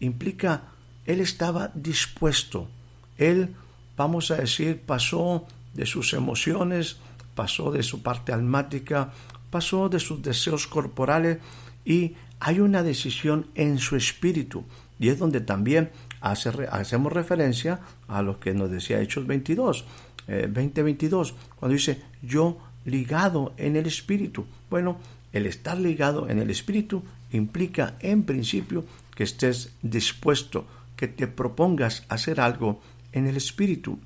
Implica, 0.00 0.64
él 1.06 1.20
estaba 1.20 1.70
dispuesto, 1.74 2.68
él, 3.16 3.54
vamos 3.98 4.30
a 4.30 4.36
decir, 4.36 4.80
pasó 4.80 5.44
de 5.74 5.84
sus 5.84 6.14
emociones, 6.14 6.96
pasó 7.34 7.70
de 7.70 7.82
su 7.82 8.00
parte 8.00 8.32
almática, 8.32 9.12
pasó 9.50 9.88
de 9.88 9.98
sus 9.98 10.22
deseos 10.22 10.66
corporales 10.66 11.38
y 11.84 12.14
hay 12.40 12.60
una 12.60 12.82
decisión 12.82 13.48
en 13.54 13.78
su 13.78 13.96
espíritu. 13.96 14.64
Y 15.00 15.08
es 15.08 15.18
donde 15.18 15.40
también 15.40 15.90
hacemos 16.20 17.12
referencia 17.12 17.80
a 18.06 18.22
lo 18.22 18.40
que 18.40 18.54
nos 18.54 18.70
decía 18.70 19.00
Hechos 19.00 19.26
22, 19.26 19.84
eh, 20.28 20.48
20-22, 20.52 21.34
cuando 21.56 21.74
dice 21.74 22.02
yo 22.22 22.58
ligado 22.84 23.52
en 23.56 23.76
el 23.76 23.86
espíritu. 23.86 24.46
Bueno, 24.70 24.98
el 25.32 25.46
estar 25.46 25.76
ligado 25.76 26.28
en 26.28 26.38
el 26.38 26.50
espíritu 26.50 27.02
implica 27.32 27.96
en 28.00 28.22
principio 28.22 28.84
que 29.14 29.24
estés 29.24 29.72
dispuesto, 29.82 30.66
que 30.96 31.08
te 31.08 31.26
propongas 31.26 32.04
hacer 32.08 32.40
algo 32.40 32.80
en 33.18 33.26
el 33.26 33.36
espíritu 33.36 33.98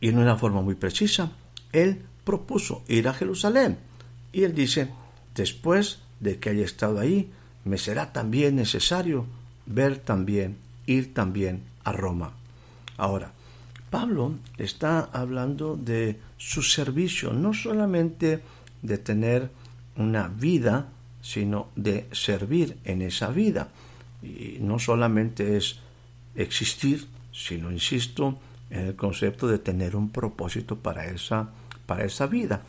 y 0.00 0.08
en 0.08 0.18
una 0.18 0.36
forma 0.36 0.62
muy 0.62 0.74
precisa, 0.74 1.32
él 1.72 2.02
propuso 2.24 2.84
ir 2.88 3.08
a 3.08 3.14
Jerusalén. 3.14 3.78
Y 4.32 4.44
él 4.44 4.54
dice, 4.54 4.90
después 5.34 6.00
de 6.20 6.38
que 6.38 6.50
haya 6.50 6.64
estado 6.64 7.00
ahí, 7.00 7.30
me 7.64 7.78
será 7.78 8.12
también 8.12 8.56
necesario 8.56 9.26
ver 9.66 9.98
también, 9.98 10.56
ir 10.86 11.14
también 11.14 11.62
a 11.84 11.92
Roma. 11.92 12.32
Ahora, 12.96 13.32
Pablo 13.90 14.34
está 14.58 15.00
hablando 15.12 15.76
de 15.76 16.18
su 16.36 16.62
servicio, 16.62 17.32
no 17.32 17.54
solamente 17.54 18.40
de 18.82 18.98
tener 18.98 19.50
una 19.96 20.28
vida, 20.28 20.88
sino 21.22 21.68
de 21.74 22.06
servir 22.12 22.78
en 22.84 23.02
esa 23.02 23.28
vida. 23.28 23.68
Y 24.22 24.58
no 24.60 24.78
solamente 24.78 25.56
es 25.56 25.78
existir, 26.34 27.06
sino, 27.32 27.70
insisto, 27.70 28.38
en 28.70 28.86
el 28.86 28.96
concepto 28.96 29.46
de 29.48 29.58
tener 29.58 29.96
un 29.96 30.10
propósito 30.10 30.76
para 30.76 31.06
esa, 31.06 31.50
para 31.86 32.04
esa 32.04 32.26
vida. 32.26 32.62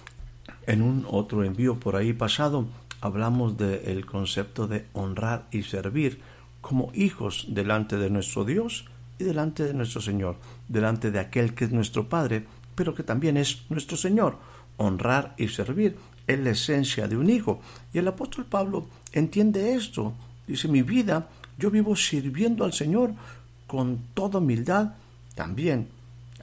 En 0.66 0.82
un 0.82 1.06
otro 1.10 1.44
envío 1.44 1.80
por 1.80 1.96
ahí 1.96 2.14
pasado 2.14 2.68
hablamos 3.02 3.58
del 3.58 4.06
concepto 4.06 4.68
de 4.68 4.86
honrar 4.94 5.48
y 5.52 5.64
servir 5.64 6.20
como 6.62 6.92
hijos 6.94 7.46
delante 7.50 7.98
de 7.98 8.10
nuestro 8.10 8.44
Dios 8.44 8.86
y 9.18 9.24
delante 9.24 9.64
de 9.64 9.74
nuestro 9.74 10.02
Señor, 10.02 10.38
delante 10.68 11.12
de 11.12 11.20
aquel 11.20 11.54
que 11.54 11.66
es 11.66 11.72
nuestro 11.72 12.10
Padre, 12.10 12.46
pero 12.76 12.96
que 12.96 13.04
también 13.04 13.38
es 13.38 13.64
nuestro 13.70 13.98
Señor. 13.98 14.38
Honrar 14.78 15.34
y 15.38 15.50
servir 15.50 15.98
es 16.28 16.40
la 16.40 16.52
esencia 16.52 17.08
de 17.08 17.18
un 17.18 17.30
hijo. 17.30 17.60
Y 17.94 17.98
el 17.98 18.08
apóstol 18.08 18.46
Pablo 18.46 18.88
entiende 19.12 19.74
esto. 19.74 20.14
Dice, 20.48 20.68
mi 20.68 20.82
vida, 20.82 21.28
yo 21.58 21.70
vivo 21.70 21.96
sirviendo 21.96 22.64
al 22.64 22.74
Señor 22.74 23.12
con 23.68 24.00
toda 24.14 24.40
humildad 24.40 24.94
también 25.36 25.90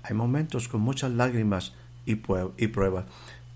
hay 0.03 0.15
momentos 0.15 0.69
con 0.69 0.81
muchas 0.83 1.11
lágrimas 1.11 1.73
y, 2.05 2.15
pruebas, 2.15 3.05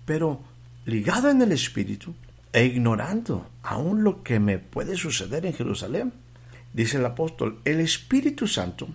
pero 0.05 0.41
ligado 0.85 1.29
en 1.29 1.41
el 1.41 1.51
Espíritu 1.53 2.13
e 2.51 2.65
ignorando 2.65 3.47
aún 3.63 4.03
lo 4.03 4.23
que 4.23 4.39
me 4.39 4.59
puede 4.59 4.97
suceder 4.97 5.45
en 5.45 5.53
Jerusalén, 5.53 6.13
dice 6.73 6.97
el 6.97 7.05
apóstol, 7.05 7.61
el 7.63 7.79
Espíritu 7.79 8.47
Santo, 8.47 8.89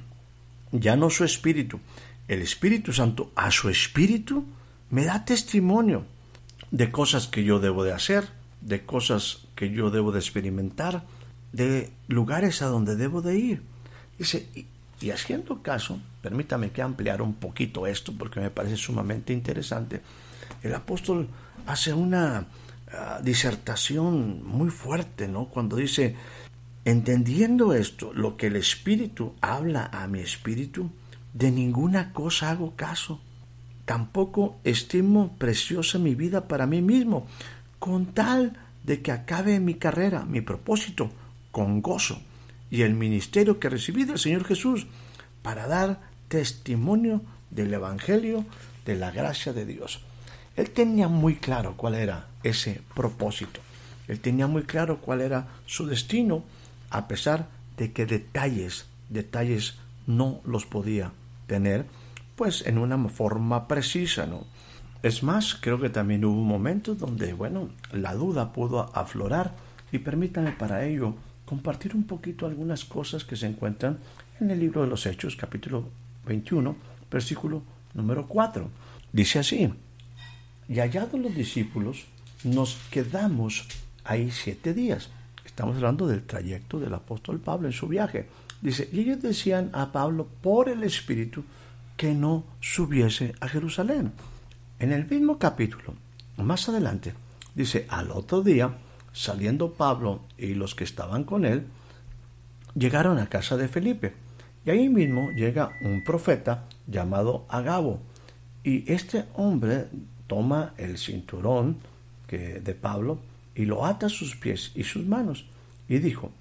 ya 0.72 0.96
no 0.96 1.08
su 1.08 1.24
Espíritu, 1.24 1.80
el 2.28 2.42
Espíritu 2.42 2.92
Santo 2.92 3.32
a 3.34 3.50
su 3.50 3.70
Espíritu 3.70 4.44
me 4.90 5.04
da 5.04 5.24
testimonio 5.24 6.04
de 6.70 6.90
cosas 6.90 7.26
que 7.26 7.44
yo 7.44 7.60
debo 7.60 7.84
de 7.84 7.92
hacer, 7.92 8.28
de 8.60 8.84
cosas 8.84 9.46
que 9.54 9.70
yo 9.70 9.90
debo 9.90 10.12
de 10.12 10.18
experimentar, 10.18 11.04
de 11.52 11.90
lugares 12.08 12.60
a 12.62 12.66
donde 12.66 12.96
debo 12.96 13.22
de 13.22 13.38
ir. 13.38 13.62
Dice, 14.18 14.48
y 15.00 15.10
haciendo 15.10 15.62
caso, 15.62 16.00
permítame 16.26 16.72
que 16.72 16.82
ampliar 16.82 17.22
un 17.22 17.34
poquito 17.34 17.86
esto 17.86 18.12
porque 18.18 18.40
me 18.40 18.50
parece 18.50 18.76
sumamente 18.76 19.32
interesante, 19.32 20.02
el 20.60 20.74
apóstol 20.74 21.28
hace 21.68 21.94
una 21.94 22.46
ah, 22.92 23.20
disertación 23.22 24.44
muy 24.44 24.70
fuerte, 24.70 25.28
¿no? 25.28 25.44
Cuando 25.44 25.76
dice, 25.76 26.16
entendiendo 26.84 27.74
esto, 27.74 28.12
lo 28.12 28.36
que 28.36 28.48
el 28.48 28.56
Espíritu 28.56 29.34
habla 29.40 29.88
a 29.92 30.08
mi 30.08 30.18
Espíritu, 30.18 30.90
de 31.32 31.52
ninguna 31.52 32.12
cosa 32.12 32.50
hago 32.50 32.74
caso. 32.74 33.20
Tampoco 33.84 34.56
estimo 34.64 35.36
preciosa 35.38 36.00
mi 36.00 36.16
vida 36.16 36.48
para 36.48 36.66
mí 36.66 36.82
mismo, 36.82 37.28
con 37.78 38.06
tal 38.06 38.58
de 38.82 39.00
que 39.00 39.12
acabe 39.12 39.60
mi 39.60 39.74
carrera, 39.74 40.24
mi 40.24 40.40
propósito, 40.40 41.08
con 41.52 41.82
gozo 41.82 42.20
y 42.68 42.82
el 42.82 42.94
ministerio 42.94 43.60
que 43.60 43.68
recibí 43.68 44.02
del 44.02 44.18
Señor 44.18 44.44
Jesús 44.44 44.88
para 45.46 45.68
dar 45.68 46.15
testimonio 46.28 47.22
del 47.50 47.72
Evangelio 47.74 48.44
de 48.84 48.96
la 48.96 49.10
gracia 49.10 49.52
de 49.52 49.66
Dios. 49.66 50.00
Él 50.56 50.70
tenía 50.70 51.08
muy 51.08 51.36
claro 51.36 51.76
cuál 51.76 51.94
era 51.94 52.28
ese 52.42 52.80
propósito. 52.94 53.60
Él 54.08 54.20
tenía 54.20 54.46
muy 54.46 54.62
claro 54.62 55.00
cuál 55.00 55.20
era 55.20 55.48
su 55.66 55.86
destino, 55.86 56.44
a 56.90 57.08
pesar 57.08 57.48
de 57.76 57.92
que 57.92 58.06
detalles, 58.06 58.86
detalles 59.10 59.76
no 60.06 60.40
los 60.44 60.64
podía 60.64 61.12
tener, 61.46 61.84
pues 62.36 62.64
en 62.66 62.78
una 62.78 62.96
forma 63.08 63.68
precisa, 63.68 64.26
¿no? 64.26 64.44
Es 65.02 65.22
más, 65.22 65.54
creo 65.54 65.78
que 65.80 65.90
también 65.90 66.24
hubo 66.24 66.42
momentos 66.42 66.98
donde, 66.98 67.32
bueno, 67.32 67.68
la 67.92 68.14
duda 68.14 68.52
pudo 68.52 68.90
aflorar 68.96 69.54
y 69.92 69.98
permítanme 69.98 70.52
para 70.52 70.84
ello 70.84 71.14
compartir 71.44 71.94
un 71.94 72.04
poquito 72.04 72.46
algunas 72.46 72.84
cosas 72.84 73.24
que 73.24 73.36
se 73.36 73.46
encuentran 73.46 73.98
en 74.40 74.50
el 74.50 74.60
libro 74.60 74.82
de 74.82 74.88
los 74.88 75.06
Hechos, 75.06 75.36
capítulo 75.36 75.90
21, 76.26 76.76
versículo 77.10 77.62
número 77.94 78.26
4. 78.26 78.68
Dice 79.12 79.38
así, 79.38 79.72
y 80.68 80.78
hallados 80.80 81.18
los 81.20 81.34
discípulos, 81.34 82.06
nos 82.44 82.76
quedamos 82.90 83.66
ahí 84.04 84.30
siete 84.30 84.74
días. 84.74 85.10
Estamos 85.44 85.76
hablando 85.76 86.06
del 86.06 86.24
trayecto 86.24 86.78
del 86.78 86.92
apóstol 86.94 87.40
Pablo 87.40 87.68
en 87.68 87.72
su 87.72 87.88
viaje. 87.88 88.28
Dice, 88.60 88.88
y 88.92 89.00
ellos 89.00 89.22
decían 89.22 89.70
a 89.72 89.92
Pablo 89.92 90.26
por 90.42 90.68
el 90.68 90.82
Espíritu 90.82 91.44
que 91.96 92.12
no 92.12 92.44
subiese 92.60 93.34
a 93.40 93.48
Jerusalén. 93.48 94.12
En 94.78 94.92
el 94.92 95.06
mismo 95.06 95.38
capítulo, 95.38 95.94
más 96.36 96.68
adelante, 96.68 97.14
dice, 97.54 97.86
al 97.88 98.10
otro 98.10 98.42
día, 98.42 98.76
saliendo 99.12 99.72
Pablo 99.72 100.20
y 100.36 100.54
los 100.54 100.74
que 100.74 100.84
estaban 100.84 101.24
con 101.24 101.46
él, 101.46 101.66
llegaron 102.74 103.18
a 103.18 103.28
casa 103.28 103.56
de 103.56 103.68
Felipe. 103.68 104.14
Y 104.66 104.70
ahí 104.70 104.88
mismo 104.88 105.30
llega 105.30 105.78
un 105.80 106.02
profeta 106.02 106.64
llamado 106.88 107.46
Agabo. 107.48 108.00
Y 108.64 108.90
este 108.92 109.26
hombre 109.34 109.86
toma 110.26 110.74
el 110.76 110.98
cinturón 110.98 111.78
que, 112.26 112.60
de 112.60 112.74
Pablo 112.74 113.20
y 113.54 113.64
lo 113.64 113.86
ata 113.86 114.06
a 114.06 114.10
sus 114.10 114.34
pies 114.34 114.72
y 114.74 114.82
sus 114.82 115.06
manos. 115.06 115.46
Y 115.88 115.98
dijo, 115.98 116.32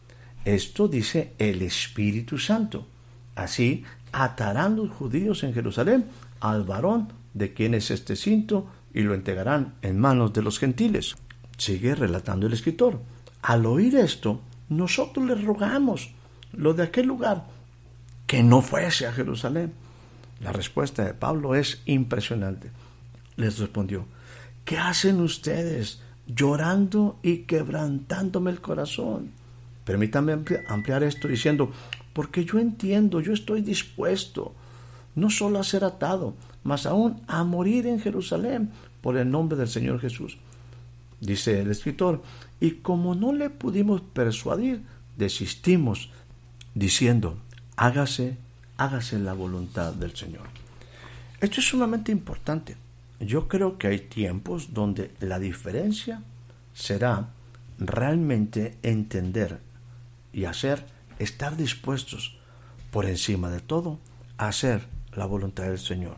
esto 0.43 0.87
dice 0.87 1.33
el 1.37 1.61
Espíritu 1.61 2.39
Santo. 2.39 2.87
Así 3.35 3.83
atarán 4.11 4.75
los 4.75 4.89
judíos 4.89 5.43
en 5.43 5.53
Jerusalén 5.53 6.05
al 6.39 6.63
varón 6.63 7.09
de 7.35 7.53
quien 7.53 7.75
es 7.75 7.91
este 7.91 8.15
cinto 8.15 8.67
y 8.91 9.01
lo 9.01 9.13
entregarán 9.13 9.75
en 9.83 9.99
manos 9.99 10.33
de 10.33 10.41
los 10.41 10.57
gentiles. 10.57 11.15
Sigue 11.57 11.93
relatando 11.93 12.47
el 12.47 12.53
escritor. 12.53 12.99
Al 13.43 13.67
oír 13.67 13.95
esto, 13.95 14.41
nosotros 14.69 15.27
le 15.27 15.35
rogamos, 15.35 16.09
lo 16.53 16.73
de 16.73 16.83
aquel 16.83 17.05
lugar, 17.05 17.45
que 18.27 18.43
no 18.43 18.61
fuese 18.61 19.07
a 19.07 19.13
Jerusalén. 19.13 19.73
La 20.41 20.51
respuesta 20.51 21.03
de 21.05 21.13
Pablo 21.13 21.55
es 21.55 21.81
impresionante. 21.85 22.71
Les 23.37 23.59
respondió, 23.59 24.05
¿qué 24.63 24.77
hacen 24.77 25.19
ustedes 25.19 26.01
llorando 26.27 27.19
y 27.21 27.39
quebrantándome 27.39 28.51
el 28.51 28.61
corazón? 28.61 29.31
Permítanme 29.83 30.37
ampliar 30.67 31.03
esto 31.03 31.27
diciendo, 31.27 31.71
porque 32.13 32.45
yo 32.45 32.59
entiendo, 32.59 33.21
yo 33.21 33.33
estoy 33.33 33.61
dispuesto 33.61 34.53
no 35.15 35.29
solo 35.29 35.59
a 35.59 35.63
ser 35.63 35.83
atado, 35.83 36.35
mas 36.63 36.85
aún 36.85 37.21
a 37.27 37.43
morir 37.43 37.87
en 37.87 37.99
Jerusalén 37.99 38.71
por 39.01 39.17
el 39.17 39.29
nombre 39.29 39.57
del 39.57 39.67
Señor 39.67 39.99
Jesús. 39.99 40.37
Dice 41.21 41.61
el 41.61 41.71
escritor, 41.71 42.21
y 42.59 42.71
como 42.71 43.15
no 43.15 43.31
le 43.31 43.49
pudimos 43.49 44.01
persuadir, 44.01 44.81
desistimos, 45.17 46.09
diciendo, 46.73 47.37
hágase, 47.75 48.37
hágase 48.77 49.19
la 49.19 49.33
voluntad 49.33 49.93
del 49.93 50.15
Señor. 50.15 50.47
Esto 51.41 51.59
es 51.59 51.67
sumamente 51.67 52.11
importante. 52.11 52.77
Yo 53.19 53.47
creo 53.47 53.77
que 53.77 53.87
hay 53.87 53.99
tiempos 53.99 54.73
donde 54.73 55.11
la 55.19 55.39
diferencia 55.39 56.21
será 56.73 57.29
realmente 57.77 58.77
entender 58.83 59.59
y 60.33 60.45
hacer, 60.45 60.85
estar 61.19 61.55
dispuestos 61.55 62.37
por 62.91 63.05
encima 63.05 63.49
de 63.49 63.59
todo 63.59 63.99
a 64.37 64.47
hacer 64.47 64.87
la 65.13 65.25
voluntad 65.25 65.63
del 65.63 65.79
Señor. 65.79 66.17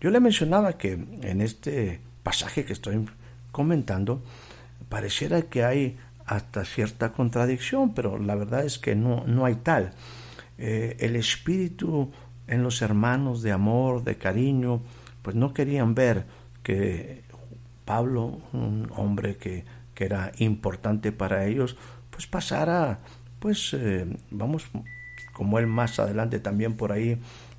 Yo 0.00 0.10
le 0.10 0.20
mencionaba 0.20 0.76
que 0.76 0.92
en 0.92 1.40
este 1.40 2.00
pasaje 2.22 2.64
que 2.64 2.72
estoy 2.72 3.08
comentando, 3.50 4.22
pareciera 4.88 5.42
que 5.42 5.64
hay 5.64 5.96
hasta 6.26 6.64
cierta 6.64 7.12
contradicción, 7.12 7.94
pero 7.94 8.18
la 8.18 8.34
verdad 8.34 8.64
es 8.64 8.78
que 8.78 8.94
no, 8.94 9.24
no 9.26 9.46
hay 9.46 9.54
tal. 9.54 9.92
Eh, 10.58 10.96
el 11.00 11.16
espíritu 11.16 12.10
en 12.46 12.62
los 12.62 12.82
hermanos 12.82 13.42
de 13.42 13.52
amor, 13.52 14.04
de 14.04 14.16
cariño, 14.16 14.82
pues 15.22 15.36
no 15.36 15.52
querían 15.52 15.94
ver 15.94 16.26
que 16.62 17.22
Pablo, 17.84 18.40
un 18.52 18.90
hombre 18.96 19.36
que, 19.36 19.64
que 19.94 20.04
era 20.04 20.32
importante 20.38 21.12
para 21.12 21.46
ellos, 21.46 21.76
pues 22.10 22.26
pasara 22.26 23.00
pues 23.38 23.74
eh, 23.74 24.06
vamos, 24.30 24.66
como 25.32 25.58
él 25.58 25.66
más 25.66 25.98
adelante 25.98 26.40
también 26.40 26.76
por 26.76 26.92
ahí 26.92 27.18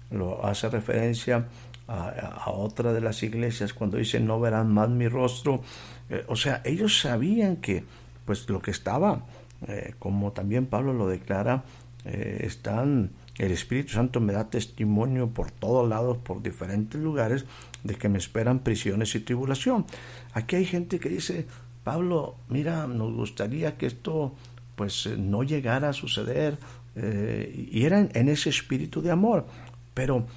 lo 0.09 0.45
hace 0.45 0.69
referencia 0.69 1.47
a, 1.87 2.49
otra 2.51 2.91
de 2.91 2.99
las 2.99 3.23
iglesias 3.23 3.73
cuando 3.73 3.97
dice 3.97 4.19
no 4.19 4.39
verán 4.39 4.73
más 4.73 4.89
mi 4.89 5.07
rostro. 5.07 5.61
Eh, 6.09 6.25
o 6.27 6.35
sea, 6.35 6.61
ellos 6.65 6.99
sabían 6.99 7.57
que 7.57 7.83
pues 8.25 8.49
lo 8.49 8.61
que 8.61 8.71
estaba, 8.71 9.21
eh, 9.67 9.93
como 9.99 10.33
también 10.33 10.65
Pablo 10.65 10.91
lo 10.91 11.07
declara, 11.07 11.63
están, 12.07 13.11
el 13.37 13.51
Espíritu 13.51 13.93
Santo 13.93 14.19
me 14.19 14.33
da 14.33 14.49
testimonio 14.49 15.29
por 15.29 15.51
todos 15.51 15.87
lados, 15.87 16.17
por 16.17 16.41
diferentes 16.41 16.99
lugares, 17.01 17.45
de 17.83 17.95
que 17.95 18.09
me 18.09 18.17
esperan 18.17 18.59
prisiones 18.59 19.13
y 19.15 19.19
tribulación. 19.19 19.85
Aquí 20.33 20.55
hay 20.55 20.65
gente 20.65 20.99
que 20.99 21.09
dice, 21.09 21.45
Pablo, 21.83 22.35
mira, 22.49 22.85
nos 22.85 23.13
gustaría 23.13 23.77
que 23.77 23.85
esto 23.85 24.33
pues 24.75 25.07
eh, 25.07 25.15
no 25.17 25.43
llegara 25.43 25.89
a 25.89 25.93
suceder 25.93 26.57
eh, 26.95 27.69
y 27.71 27.85
eran 27.85 28.09
en 28.13 28.29
ese 28.29 28.49
espíritu 28.49 29.01
de 29.01 29.11
amor. 29.11 29.45
Pero 29.93 30.27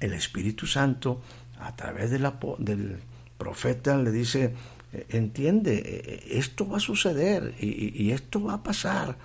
el 0.00 0.12
Espíritu 0.12 0.66
Santo, 0.66 1.20
a 1.60 1.74
través 1.76 2.10
del 2.10 2.98
profeta, 3.36 3.98
le 3.98 4.10
dice, 4.10 4.54
eh, 4.92 5.06
entiende, 5.10 6.22
esto 6.30 6.68
va 6.68 6.78
a 6.78 6.80
suceder 6.80 7.54
y, 7.60 8.10
esto 8.10 8.42
va 8.42 8.54
a 8.54 8.62
pasar. 8.62 9.16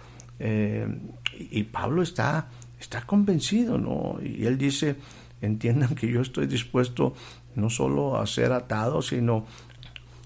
Y 0.42 1.64
Pablo 1.64 2.02
está, 2.02 2.48
está 2.80 3.02
convencido, 3.02 3.78
¿no? 3.78 4.18
Y 4.22 4.46
él 4.46 4.58
dice, 4.58 4.96
entiendan 5.42 5.96
que 5.96 6.12
yo 6.12 6.22
estoy 6.22 6.48
dispuesto 6.48 7.14
no 7.56 7.70
solo 7.70 8.18
a 8.18 8.26
ser 8.28 8.52
atado, 8.52 9.02
sino, 9.02 9.46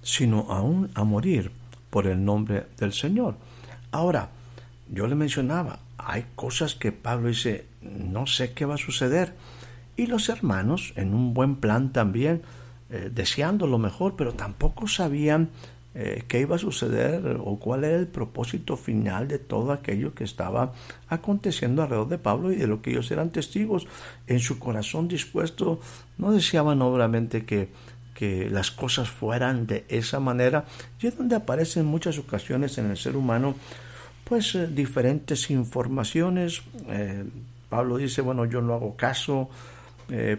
sino 0.01 0.47
aún 0.49 0.89
a 0.93 1.03
morir 1.03 1.51
por 1.89 2.07
el 2.07 2.23
nombre 2.23 2.67
del 2.77 2.93
Señor. 2.93 3.35
Ahora, 3.91 4.29
yo 4.89 5.07
le 5.07 5.15
mencionaba, 5.15 5.79
hay 5.97 6.25
cosas 6.35 6.75
que 6.75 6.91
Pablo 6.91 7.29
dice, 7.29 7.67
no 7.81 8.27
sé 8.27 8.53
qué 8.53 8.65
va 8.65 8.75
a 8.75 8.77
suceder. 8.77 9.33
Y 9.97 10.07
los 10.07 10.29
hermanos, 10.29 10.93
en 10.97 11.13
un 11.13 11.33
buen 11.33 11.55
plan 11.55 11.93
también, 11.93 12.41
eh, 12.89 13.09
deseando 13.13 13.65
lo 13.65 13.77
mejor, 13.77 14.15
pero 14.15 14.33
tampoco 14.33 14.87
sabían 14.87 15.49
eh, 15.97 16.25
qué 16.27 16.41
iba 16.41 16.57
a 16.57 16.59
suceder 16.59 17.39
o 17.39 17.57
cuál 17.57 17.85
era 17.85 17.95
el 17.95 18.07
propósito 18.07 18.75
final 18.75 19.29
de 19.29 19.39
todo 19.39 19.71
aquello 19.71 20.13
que 20.13 20.25
estaba 20.25 20.73
aconteciendo 21.07 21.81
alrededor 21.83 22.09
de 22.09 22.17
Pablo 22.17 22.51
y 22.51 22.57
de 22.57 22.67
lo 22.67 22.81
que 22.81 22.89
ellos 22.89 23.09
eran 23.11 23.29
testigos. 23.29 23.87
En 24.27 24.41
su 24.41 24.59
corazón 24.59 25.07
dispuesto, 25.07 25.79
no 26.17 26.33
deseaban 26.33 26.81
obviamente 26.81 27.45
que, 27.45 27.69
que 28.13 28.49
las 28.49 28.71
cosas 28.71 29.09
fueran 29.09 29.67
de 29.67 29.85
esa 29.87 30.19
manera. 30.19 30.65
Y 30.99 31.07
es 31.07 31.17
donde 31.17 31.37
aparecen 31.37 31.85
muchas 31.85 32.19
ocasiones 32.19 32.77
en 32.77 32.91
el 32.91 32.97
ser 32.97 33.15
humano 33.15 33.55
pues 34.25 34.53
eh, 34.55 34.67
diferentes 34.67 35.49
informaciones. 35.49 36.61
Eh, 36.89 37.23
Pablo 37.69 37.95
dice, 37.95 38.19
bueno, 38.19 38.43
yo 38.43 38.61
no 38.61 38.73
hago 38.73 38.97
caso, 38.97 39.49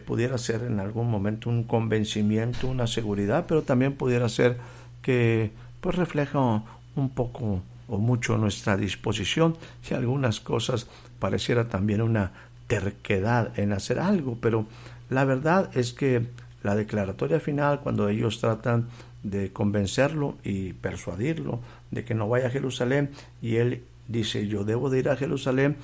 pudiera 0.07 0.38
ser 0.38 0.62
en 0.62 0.79
algún 0.79 1.11
momento 1.11 1.51
un 1.51 1.64
convencimiento, 1.64 2.69
una 2.69 2.87
seguridad, 2.87 3.47
pero 3.49 3.62
también 3.62 3.95
pudiera 3.95 4.29
ser 4.29 4.59
que 5.07 5.53
pues 5.81 5.95
refleja 5.95 6.64
un 6.97 7.11
poco 7.11 7.62
o 7.87 7.99
mucho 7.99 8.37
nuestra 8.38 8.77
disposición. 8.77 9.57
Y 9.88 9.95
algunas 9.95 10.40
cosas 10.40 10.88
pareciera 11.21 11.69
también 11.69 12.03
una 12.03 12.33
terquedad 12.66 13.57
en 13.57 13.73
hacer 13.73 14.01
algo, 14.01 14.37
pero 14.40 14.66
la 15.09 15.25
verdad 15.25 15.71
es 15.77 15.92
que 15.92 16.27
la 16.64 16.75
declaratoria 16.75 17.38
final, 17.38 17.79
cuando 17.79 18.09
ellos 18.09 18.40
tratan 18.40 18.88
de 19.23 19.53
convencerlo 19.53 20.35
y 20.42 20.73
persuadirlo 20.73 21.61
de 21.92 22.05
que 22.05 22.14
no 22.14 22.29
vaya 22.29 22.49
a 22.49 22.51
Jerusalén 22.51 23.11
y 23.40 23.57
él 23.57 23.85
dice 24.09 24.49
yo 24.49 24.64
debo 24.64 24.90
de 24.90 24.99
ir 24.99 25.09
a 25.09 25.16
Jerusalén, 25.16 25.77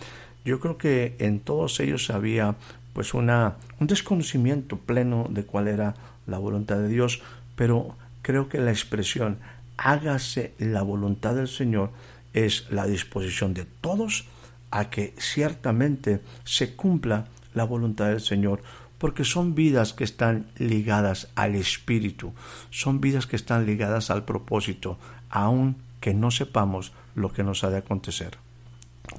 yo 0.45 0.59
creo 0.59 0.79
que 0.79 1.15
en 1.21 1.39
todos 1.39 1.79
ellos 1.79 2.11
había 2.11 2.57
pues 2.93 3.15
una, 3.15 3.55
un 3.79 3.87
desconocimiento 3.87 4.79
pleno 4.79 5.29
de 5.31 5.45
cuál 5.45 5.69
era 5.69 5.95
la 6.27 6.39
voluntad 6.39 6.79
de 6.79 6.89
Dios, 6.89 7.23
pero 7.55 7.95
creo 8.23 8.49
que 8.49 8.59
la 8.59 8.71
expresión 8.71 9.39
hágase 9.77 10.55
la 10.59 10.83
voluntad 10.83 11.35
del 11.35 11.49
Señor 11.49 11.91
es 12.33 12.67
la 12.71 12.87
disposición 12.87 13.53
de 13.55 13.65
todos 13.65 14.27
a 14.71 14.89
que 14.89 15.15
ciertamente 15.19 16.23
se 16.45 16.75
cumpla 16.75 17.27
la 17.55 17.65
voluntad 17.65 18.07
del 18.07 18.21
Señor, 18.21 18.63
porque 18.99 19.25
son 19.25 19.55
vidas 19.55 19.93
que 19.93 20.05
están 20.05 20.47
ligadas 20.57 21.29
al 21.35 21.55
Espíritu, 21.57 22.33
son 22.71 23.01
vidas 23.01 23.27
que 23.27 23.37
están 23.37 23.67
ligadas 23.67 24.11
al 24.11 24.25
propósito, 24.25 24.99
aun 25.29 25.77
que 26.01 26.15
no 26.15 26.31
sepamos 26.31 26.93
lo 27.15 27.33
que 27.33 27.43
nos 27.43 27.65
ha 27.65 27.71
de 27.71 27.79
acontecer. 27.79 28.39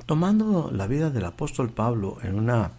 Tomando 0.06 0.72
la 0.72 0.88
vida 0.88 1.10
del 1.12 1.26
apóstol 1.26 1.70
Pablo 1.70 2.18
en 2.24 2.36
una 2.36 2.72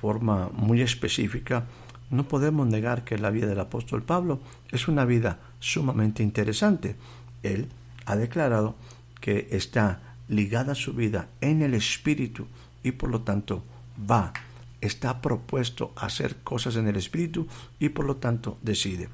forma 0.00 0.50
muy 0.52 0.82
específica, 0.82 1.64
no 2.10 2.24
podemos 2.24 2.66
negar 2.66 3.04
que 3.04 3.18
la 3.18 3.30
vida 3.30 3.46
del 3.46 3.60
apóstol 3.60 4.02
Pablo 4.02 4.40
es 4.70 4.86
una 4.86 5.04
vida 5.04 5.38
sumamente 5.60 6.22
interesante. 6.22 6.96
Él 7.42 7.68
ha 8.06 8.16
declarado 8.16 8.74
que 9.20 9.48
está 9.52 10.00
ligada 10.28 10.72
a 10.72 10.76
su 10.76 10.94
vida 10.94 11.28
en 11.40 11.62
el 11.62 11.74
espíritu 11.74 12.46
y 12.82 12.92
por 12.92 13.10
lo 13.10 13.20
tanto 13.22 13.62
va, 14.10 14.32
está 14.80 15.20
propuesto 15.20 15.92
a 15.96 16.06
hacer 16.06 16.36
cosas 16.42 16.76
en 16.76 16.88
el 16.88 16.96
espíritu 16.96 17.46
y 17.78 17.90
por 17.90 18.06
lo 18.06 18.16
tanto 18.16 18.58
decide. 18.62 19.08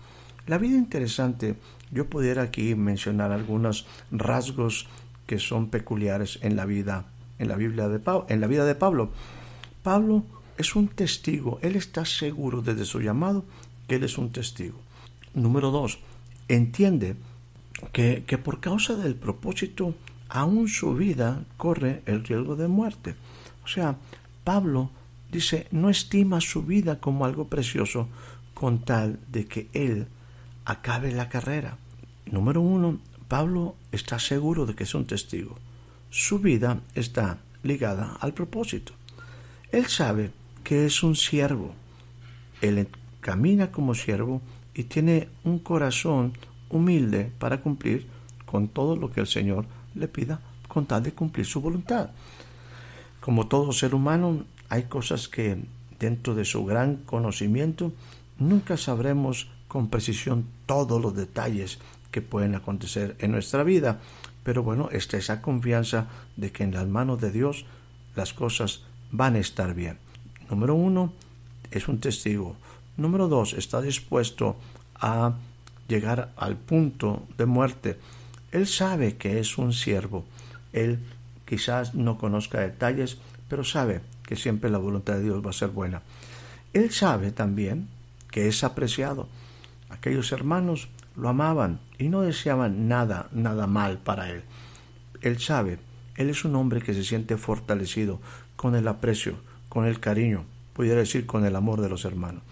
La 0.46 0.58
vida 0.58 0.76
interesante, 0.76 1.56
yo 1.90 2.08
pudiera 2.08 2.42
aquí 2.42 2.74
mencionar 2.74 3.32
algunos 3.32 3.86
rasgos 4.12 4.86
que 5.26 5.40
son 5.40 5.70
peculiares 5.70 6.38
en 6.42 6.54
la 6.54 6.64
vida, 6.66 7.06
en 7.38 7.48
la 7.48 7.56
Biblia 7.56 7.88
de 7.88 7.98
Pablo, 7.98 8.26
en 8.28 8.40
la 8.40 8.46
vida 8.46 8.64
de 8.64 8.76
Pablo. 8.76 9.10
Pablo 9.82 10.24
es 10.56 10.76
un 10.76 10.88
testigo, 10.88 11.58
él 11.62 11.74
está 11.74 12.04
seguro 12.04 12.62
desde 12.62 12.84
su 12.84 13.00
llamado 13.00 13.44
que 13.88 13.96
él 13.96 14.04
es 14.04 14.18
un 14.18 14.30
testigo. 14.30 14.78
Número 15.34 15.70
dos, 15.70 15.98
entiende 16.48 17.16
que, 17.92 18.24
que 18.26 18.38
por 18.38 18.60
causa 18.60 18.94
del 18.94 19.14
propósito, 19.14 19.94
aún 20.28 20.68
su 20.68 20.94
vida 20.94 21.44
corre 21.56 22.02
el 22.06 22.24
riesgo 22.24 22.56
de 22.56 22.68
muerte. 22.68 23.14
O 23.64 23.68
sea, 23.68 23.96
Pablo 24.44 24.90
dice, 25.30 25.66
no 25.70 25.90
estima 25.90 26.40
su 26.40 26.62
vida 26.62 27.00
como 27.00 27.24
algo 27.24 27.48
precioso 27.48 28.08
con 28.54 28.80
tal 28.80 29.18
de 29.28 29.46
que 29.46 29.68
él 29.72 30.06
acabe 30.64 31.12
la 31.12 31.28
carrera. 31.28 31.78
Número 32.26 32.60
uno, 32.60 32.98
Pablo 33.28 33.76
está 33.92 34.18
seguro 34.18 34.66
de 34.66 34.74
que 34.74 34.84
es 34.84 34.94
un 34.94 35.06
testigo. 35.06 35.56
Su 36.10 36.38
vida 36.38 36.80
está 36.94 37.38
ligada 37.62 38.16
al 38.20 38.32
propósito. 38.32 38.92
Él 39.72 39.86
sabe 39.86 40.30
que 40.64 40.86
es 40.86 41.02
un 41.02 41.16
siervo. 41.16 41.74
Él 42.60 42.88
camina 43.20 43.70
como 43.72 43.94
siervo 43.94 44.40
y 44.76 44.84
tiene 44.84 45.30
un 45.42 45.58
corazón 45.58 46.34
humilde 46.68 47.32
para 47.38 47.62
cumplir 47.62 48.06
con 48.44 48.68
todo 48.68 48.94
lo 48.94 49.10
que 49.10 49.20
el 49.20 49.26
Señor 49.26 49.64
le 49.94 50.06
pida 50.06 50.40
con 50.68 50.84
tal 50.84 51.02
de 51.02 51.12
cumplir 51.12 51.46
su 51.46 51.62
voluntad. 51.62 52.10
Como 53.20 53.48
todo 53.48 53.72
ser 53.72 53.94
humano, 53.94 54.44
hay 54.68 54.82
cosas 54.82 55.28
que 55.28 55.56
dentro 55.98 56.34
de 56.34 56.44
su 56.44 56.66
gran 56.66 56.96
conocimiento 56.96 57.92
nunca 58.38 58.76
sabremos 58.76 59.48
con 59.66 59.88
precisión 59.88 60.44
todos 60.66 61.00
los 61.00 61.16
detalles 61.16 61.78
que 62.10 62.20
pueden 62.20 62.54
acontecer 62.54 63.16
en 63.18 63.32
nuestra 63.32 63.64
vida, 63.64 64.00
pero 64.44 64.62
bueno, 64.62 64.90
está 64.92 65.16
esa 65.16 65.40
confianza 65.40 66.08
de 66.36 66.52
que 66.52 66.64
en 66.64 66.74
las 66.74 66.86
manos 66.86 67.18
de 67.22 67.32
Dios 67.32 67.64
las 68.14 68.34
cosas 68.34 68.82
van 69.10 69.36
a 69.36 69.38
estar 69.38 69.74
bien. 69.74 69.98
Número 70.50 70.74
uno, 70.74 71.14
es 71.70 71.88
un 71.88 71.98
testigo. 71.98 72.56
Número 72.96 73.28
dos, 73.28 73.52
está 73.52 73.80
dispuesto 73.82 74.56
a 74.94 75.34
llegar 75.88 76.32
al 76.36 76.56
punto 76.56 77.26
de 77.36 77.46
muerte. 77.46 77.98
Él 78.52 78.66
sabe 78.66 79.16
que 79.16 79.38
es 79.38 79.58
un 79.58 79.72
siervo. 79.72 80.24
Él 80.72 81.00
quizás 81.44 81.94
no 81.94 82.18
conozca 82.18 82.60
detalles, 82.60 83.18
pero 83.48 83.64
sabe 83.64 84.00
que 84.22 84.36
siempre 84.36 84.70
la 84.70 84.78
voluntad 84.78 85.14
de 85.14 85.24
Dios 85.24 85.44
va 85.44 85.50
a 85.50 85.54
ser 85.54 85.68
buena. 85.68 86.02
Él 86.72 86.90
sabe 86.90 87.32
también 87.32 87.88
que 88.30 88.48
es 88.48 88.64
apreciado. 88.64 89.28
Aquellos 89.88 90.32
hermanos 90.32 90.88
lo 91.16 91.28
amaban 91.28 91.80
y 91.98 92.08
no 92.08 92.22
deseaban 92.22 92.88
nada, 92.88 93.28
nada 93.32 93.66
mal 93.66 93.98
para 93.98 94.30
él. 94.30 94.42
Él 95.22 95.38
sabe, 95.38 95.78
él 96.16 96.30
es 96.30 96.44
un 96.44 96.56
hombre 96.56 96.82
que 96.82 96.94
se 96.94 97.04
siente 97.04 97.36
fortalecido 97.36 98.20
con 98.56 98.74
el 98.74 98.88
aprecio, 98.88 99.36
con 99.68 99.86
el 99.86 100.00
cariño, 100.00 100.44
pudiera 100.72 101.00
decir 101.00 101.26
con 101.26 101.44
el 101.44 101.56
amor 101.56 101.80
de 101.80 101.88
los 101.88 102.04
hermanos. 102.04 102.42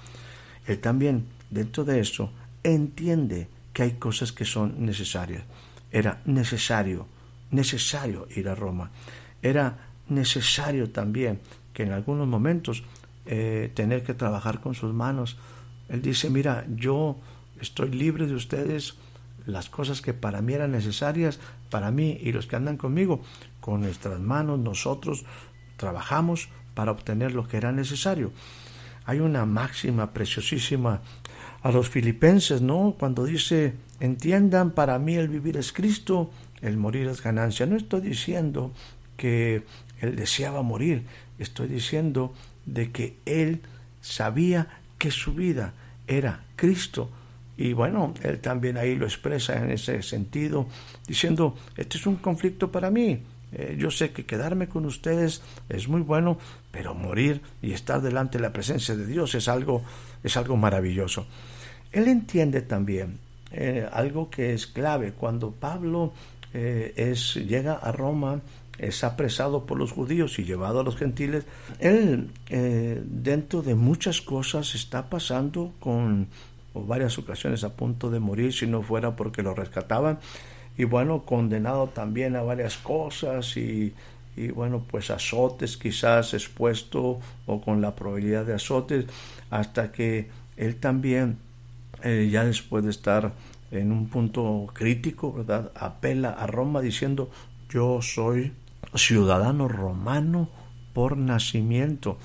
Él 0.66 0.80
también, 0.80 1.26
dentro 1.50 1.84
de 1.84 2.00
eso, 2.00 2.30
entiende 2.62 3.48
que 3.72 3.82
hay 3.82 3.92
cosas 3.92 4.32
que 4.32 4.44
son 4.44 4.84
necesarias. 4.84 5.44
Era 5.90 6.20
necesario, 6.24 7.06
necesario 7.50 8.26
ir 8.34 8.48
a 8.48 8.54
Roma. 8.54 8.90
Era 9.42 9.76
necesario 10.08 10.90
también 10.90 11.40
que 11.72 11.82
en 11.82 11.92
algunos 11.92 12.26
momentos 12.26 12.84
eh, 13.26 13.70
tener 13.74 14.02
que 14.02 14.14
trabajar 14.14 14.60
con 14.60 14.74
sus 14.74 14.92
manos. 14.92 15.36
Él 15.88 16.02
dice, 16.02 16.30
mira, 16.30 16.64
yo 16.68 17.18
estoy 17.60 17.90
libre 17.90 18.26
de 18.26 18.34
ustedes, 18.34 18.94
las 19.46 19.68
cosas 19.68 20.00
que 20.00 20.14
para 20.14 20.40
mí 20.40 20.54
eran 20.54 20.72
necesarias, 20.72 21.38
para 21.70 21.90
mí 21.90 22.18
y 22.20 22.32
los 22.32 22.46
que 22.46 22.56
andan 22.56 22.76
conmigo, 22.76 23.22
con 23.60 23.82
nuestras 23.82 24.20
manos 24.20 24.58
nosotros 24.58 25.24
trabajamos 25.76 26.48
para 26.74 26.92
obtener 26.92 27.32
lo 27.32 27.46
que 27.46 27.56
era 27.56 27.72
necesario. 27.72 28.32
Hay 29.06 29.20
una 29.20 29.44
máxima 29.46 30.12
preciosísima 30.12 31.00
a 31.62 31.70
los 31.70 31.88
filipenses, 31.88 32.62
¿no? 32.62 32.94
Cuando 32.98 33.24
dice, 33.24 33.74
entiendan, 34.00 34.70
para 34.72 34.98
mí 34.98 35.14
el 35.16 35.28
vivir 35.28 35.56
es 35.56 35.72
Cristo, 35.72 36.30
el 36.60 36.76
morir 36.76 37.08
es 37.08 37.22
ganancia. 37.22 37.66
No 37.66 37.76
estoy 37.76 38.02
diciendo 38.02 38.72
que 39.16 39.64
él 40.00 40.16
deseaba 40.16 40.62
morir, 40.62 41.06
estoy 41.38 41.68
diciendo 41.68 42.34
de 42.66 42.90
que 42.90 43.16
él 43.24 43.60
sabía 44.00 44.68
que 44.98 45.10
su 45.10 45.34
vida 45.34 45.74
era 46.06 46.44
Cristo. 46.56 47.10
Y 47.56 47.72
bueno, 47.72 48.14
él 48.22 48.40
también 48.40 48.76
ahí 48.76 48.96
lo 48.96 49.06
expresa 49.06 49.56
en 49.62 49.70
ese 49.70 50.02
sentido, 50.02 50.66
diciendo, 51.06 51.56
este 51.76 51.98
es 51.98 52.06
un 52.06 52.16
conflicto 52.16 52.72
para 52.72 52.90
mí, 52.90 53.22
eh, 53.54 53.76
yo 53.78 53.90
sé 53.90 54.10
que 54.10 54.26
quedarme 54.26 54.68
con 54.68 54.84
ustedes 54.84 55.42
es 55.68 55.88
muy 55.88 56.00
bueno, 56.00 56.38
pero 56.72 56.94
morir 56.94 57.40
y 57.62 57.72
estar 57.72 58.02
delante 58.02 58.38
de 58.38 58.42
la 58.42 58.52
presencia 58.52 58.96
de 58.96 59.06
Dios 59.06 59.34
es 59.34 59.48
algo, 59.48 59.82
es 60.22 60.36
algo 60.36 60.56
maravilloso. 60.56 61.26
Él 61.92 62.08
entiende 62.08 62.62
también 62.62 63.18
eh, 63.52 63.88
algo 63.92 64.28
que 64.28 64.54
es 64.54 64.66
clave. 64.66 65.12
Cuando 65.12 65.52
Pablo 65.52 66.12
eh, 66.52 66.92
es, 66.96 67.34
llega 67.36 67.74
a 67.74 67.92
Roma, 67.92 68.40
es 68.78 69.04
apresado 69.04 69.66
por 69.66 69.78
los 69.78 69.92
judíos 69.92 70.40
y 70.40 70.44
llevado 70.44 70.80
a 70.80 70.82
los 70.82 70.96
gentiles, 70.96 71.44
él 71.78 72.30
dentro 73.04 73.62
de 73.62 73.76
muchas 73.76 74.20
cosas 74.20 74.74
está 74.74 75.08
pasando 75.08 75.74
con 75.78 76.26
varias 76.74 77.16
ocasiones 77.18 77.62
a 77.62 77.76
punto 77.76 78.10
de 78.10 78.18
morir 78.18 78.52
si 78.52 78.66
no 78.66 78.82
fuera 78.82 79.14
porque 79.14 79.44
lo 79.44 79.54
rescataban 79.54 80.18
y 80.76 80.84
bueno, 80.84 81.24
condenado 81.24 81.88
también 81.88 82.36
a 82.36 82.42
varias 82.42 82.76
cosas 82.76 83.56
y, 83.56 83.94
y 84.36 84.48
bueno, 84.48 84.84
pues 84.90 85.10
azotes 85.10 85.76
quizás 85.76 86.34
expuesto 86.34 87.20
o 87.46 87.60
con 87.60 87.80
la 87.80 87.94
probabilidad 87.94 88.44
de 88.44 88.54
azotes, 88.54 89.06
hasta 89.50 89.92
que 89.92 90.28
él 90.56 90.76
también, 90.76 91.38
eh, 92.02 92.28
ya 92.30 92.44
después 92.44 92.84
de 92.84 92.90
estar 92.90 93.32
en 93.70 93.92
un 93.92 94.08
punto 94.08 94.66
crítico, 94.72 95.32
¿verdad? 95.32 95.72
Apela 95.74 96.30
a 96.30 96.46
Roma 96.46 96.80
diciendo, 96.80 97.30
yo 97.68 98.00
soy 98.02 98.52
ciudadano 98.94 99.68
romano 99.68 100.48
por 100.92 101.16
nacimiento. 101.16 102.18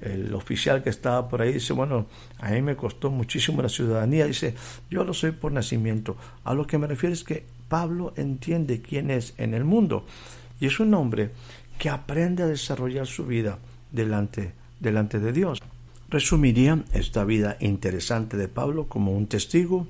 El 0.00 0.34
oficial 0.34 0.82
que 0.82 0.90
estaba 0.90 1.28
por 1.28 1.42
ahí 1.42 1.54
dice, 1.54 1.72
bueno, 1.72 2.06
a 2.40 2.50
mí 2.50 2.62
me 2.62 2.74
costó 2.74 3.10
muchísimo 3.10 3.62
la 3.62 3.68
ciudadanía, 3.68 4.26
dice, 4.26 4.54
yo 4.90 5.04
lo 5.04 5.14
soy 5.14 5.30
por 5.30 5.52
nacimiento. 5.52 6.16
A 6.42 6.54
lo 6.54 6.66
que 6.66 6.78
me 6.78 6.88
refiero 6.88 7.12
es 7.12 7.22
que 7.22 7.44
Pablo 7.72 8.12
entiende 8.16 8.82
quién 8.82 9.10
es 9.10 9.32
en 9.38 9.54
el 9.54 9.64
mundo 9.64 10.04
y 10.60 10.66
es 10.66 10.78
un 10.78 10.92
hombre 10.92 11.30
que 11.78 11.88
aprende 11.88 12.42
a 12.42 12.46
desarrollar 12.46 13.06
su 13.06 13.24
vida 13.24 13.60
delante, 13.90 14.52
delante 14.78 15.18
de 15.18 15.32
Dios. 15.32 15.58
Resumiría 16.10 16.84
esta 16.92 17.24
vida 17.24 17.56
interesante 17.60 18.36
de 18.36 18.48
Pablo 18.48 18.88
como 18.88 19.12
un 19.12 19.26
testigo, 19.26 19.86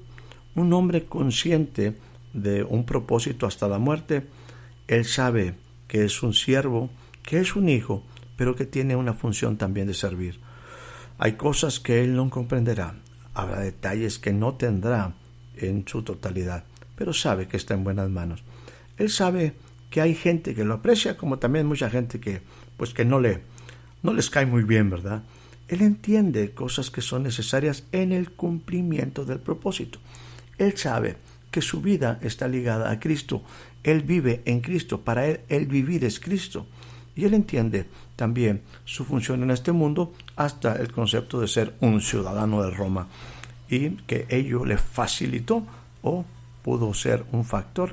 un 0.54 0.72
hombre 0.72 1.06
consciente 1.06 1.96
de 2.32 2.62
un 2.62 2.86
propósito 2.86 3.48
hasta 3.48 3.66
la 3.66 3.80
muerte. 3.80 4.28
Él 4.86 5.04
sabe 5.04 5.54
que 5.88 6.04
es 6.04 6.22
un 6.22 6.34
siervo, 6.34 6.88
que 7.24 7.40
es 7.40 7.56
un 7.56 7.68
hijo, 7.68 8.04
pero 8.36 8.54
que 8.54 8.64
tiene 8.64 8.94
una 8.94 9.12
función 9.12 9.56
también 9.56 9.88
de 9.88 9.94
servir. 9.94 10.38
Hay 11.18 11.32
cosas 11.32 11.80
que 11.80 12.04
él 12.04 12.14
no 12.14 12.30
comprenderá, 12.30 12.94
habrá 13.34 13.58
detalles 13.58 14.20
que 14.20 14.32
no 14.32 14.54
tendrá 14.54 15.14
en 15.56 15.84
su 15.84 16.04
totalidad, 16.04 16.62
pero 17.02 17.12
sabe 17.12 17.48
que 17.48 17.56
está 17.56 17.74
en 17.74 17.82
buenas 17.82 18.08
manos. 18.10 18.44
Él 18.96 19.10
sabe 19.10 19.54
que 19.90 20.00
hay 20.00 20.14
gente 20.14 20.54
que 20.54 20.62
lo 20.62 20.74
aprecia, 20.74 21.16
como 21.16 21.40
también 21.40 21.66
mucha 21.66 21.90
gente 21.90 22.20
que, 22.20 22.42
pues 22.76 22.94
que 22.94 23.04
no 23.04 23.18
le, 23.18 23.40
no 24.04 24.12
les 24.12 24.30
cae 24.30 24.46
muy 24.46 24.62
bien, 24.62 24.88
¿verdad? 24.88 25.24
Él 25.66 25.82
entiende 25.82 26.52
cosas 26.52 26.92
que 26.92 27.00
son 27.00 27.24
necesarias 27.24 27.82
en 27.90 28.12
el 28.12 28.30
cumplimiento 28.30 29.24
del 29.24 29.40
propósito. 29.40 29.98
Él 30.58 30.78
sabe 30.78 31.16
que 31.50 31.60
su 31.60 31.80
vida 31.80 32.20
está 32.22 32.46
ligada 32.46 32.92
a 32.92 33.00
Cristo. 33.00 33.42
Él 33.82 34.02
vive 34.02 34.42
en 34.44 34.60
Cristo. 34.60 35.00
Para 35.00 35.26
él, 35.26 35.40
el 35.48 35.66
vivir 35.66 36.04
es 36.04 36.20
Cristo. 36.20 36.68
Y 37.16 37.24
él 37.24 37.34
entiende 37.34 37.86
también 38.14 38.62
su 38.84 39.04
función 39.04 39.42
en 39.42 39.50
este 39.50 39.72
mundo 39.72 40.12
hasta 40.36 40.76
el 40.76 40.92
concepto 40.92 41.40
de 41.40 41.48
ser 41.48 41.74
un 41.80 42.00
ciudadano 42.00 42.62
de 42.62 42.70
Roma. 42.70 43.08
Y 43.68 43.90
que 44.06 44.24
ello 44.28 44.64
le 44.64 44.76
facilitó 44.76 45.66
o 46.02 46.24
pudo 46.62 46.92
ser 46.94 47.24
un 47.32 47.44
factor 47.44 47.92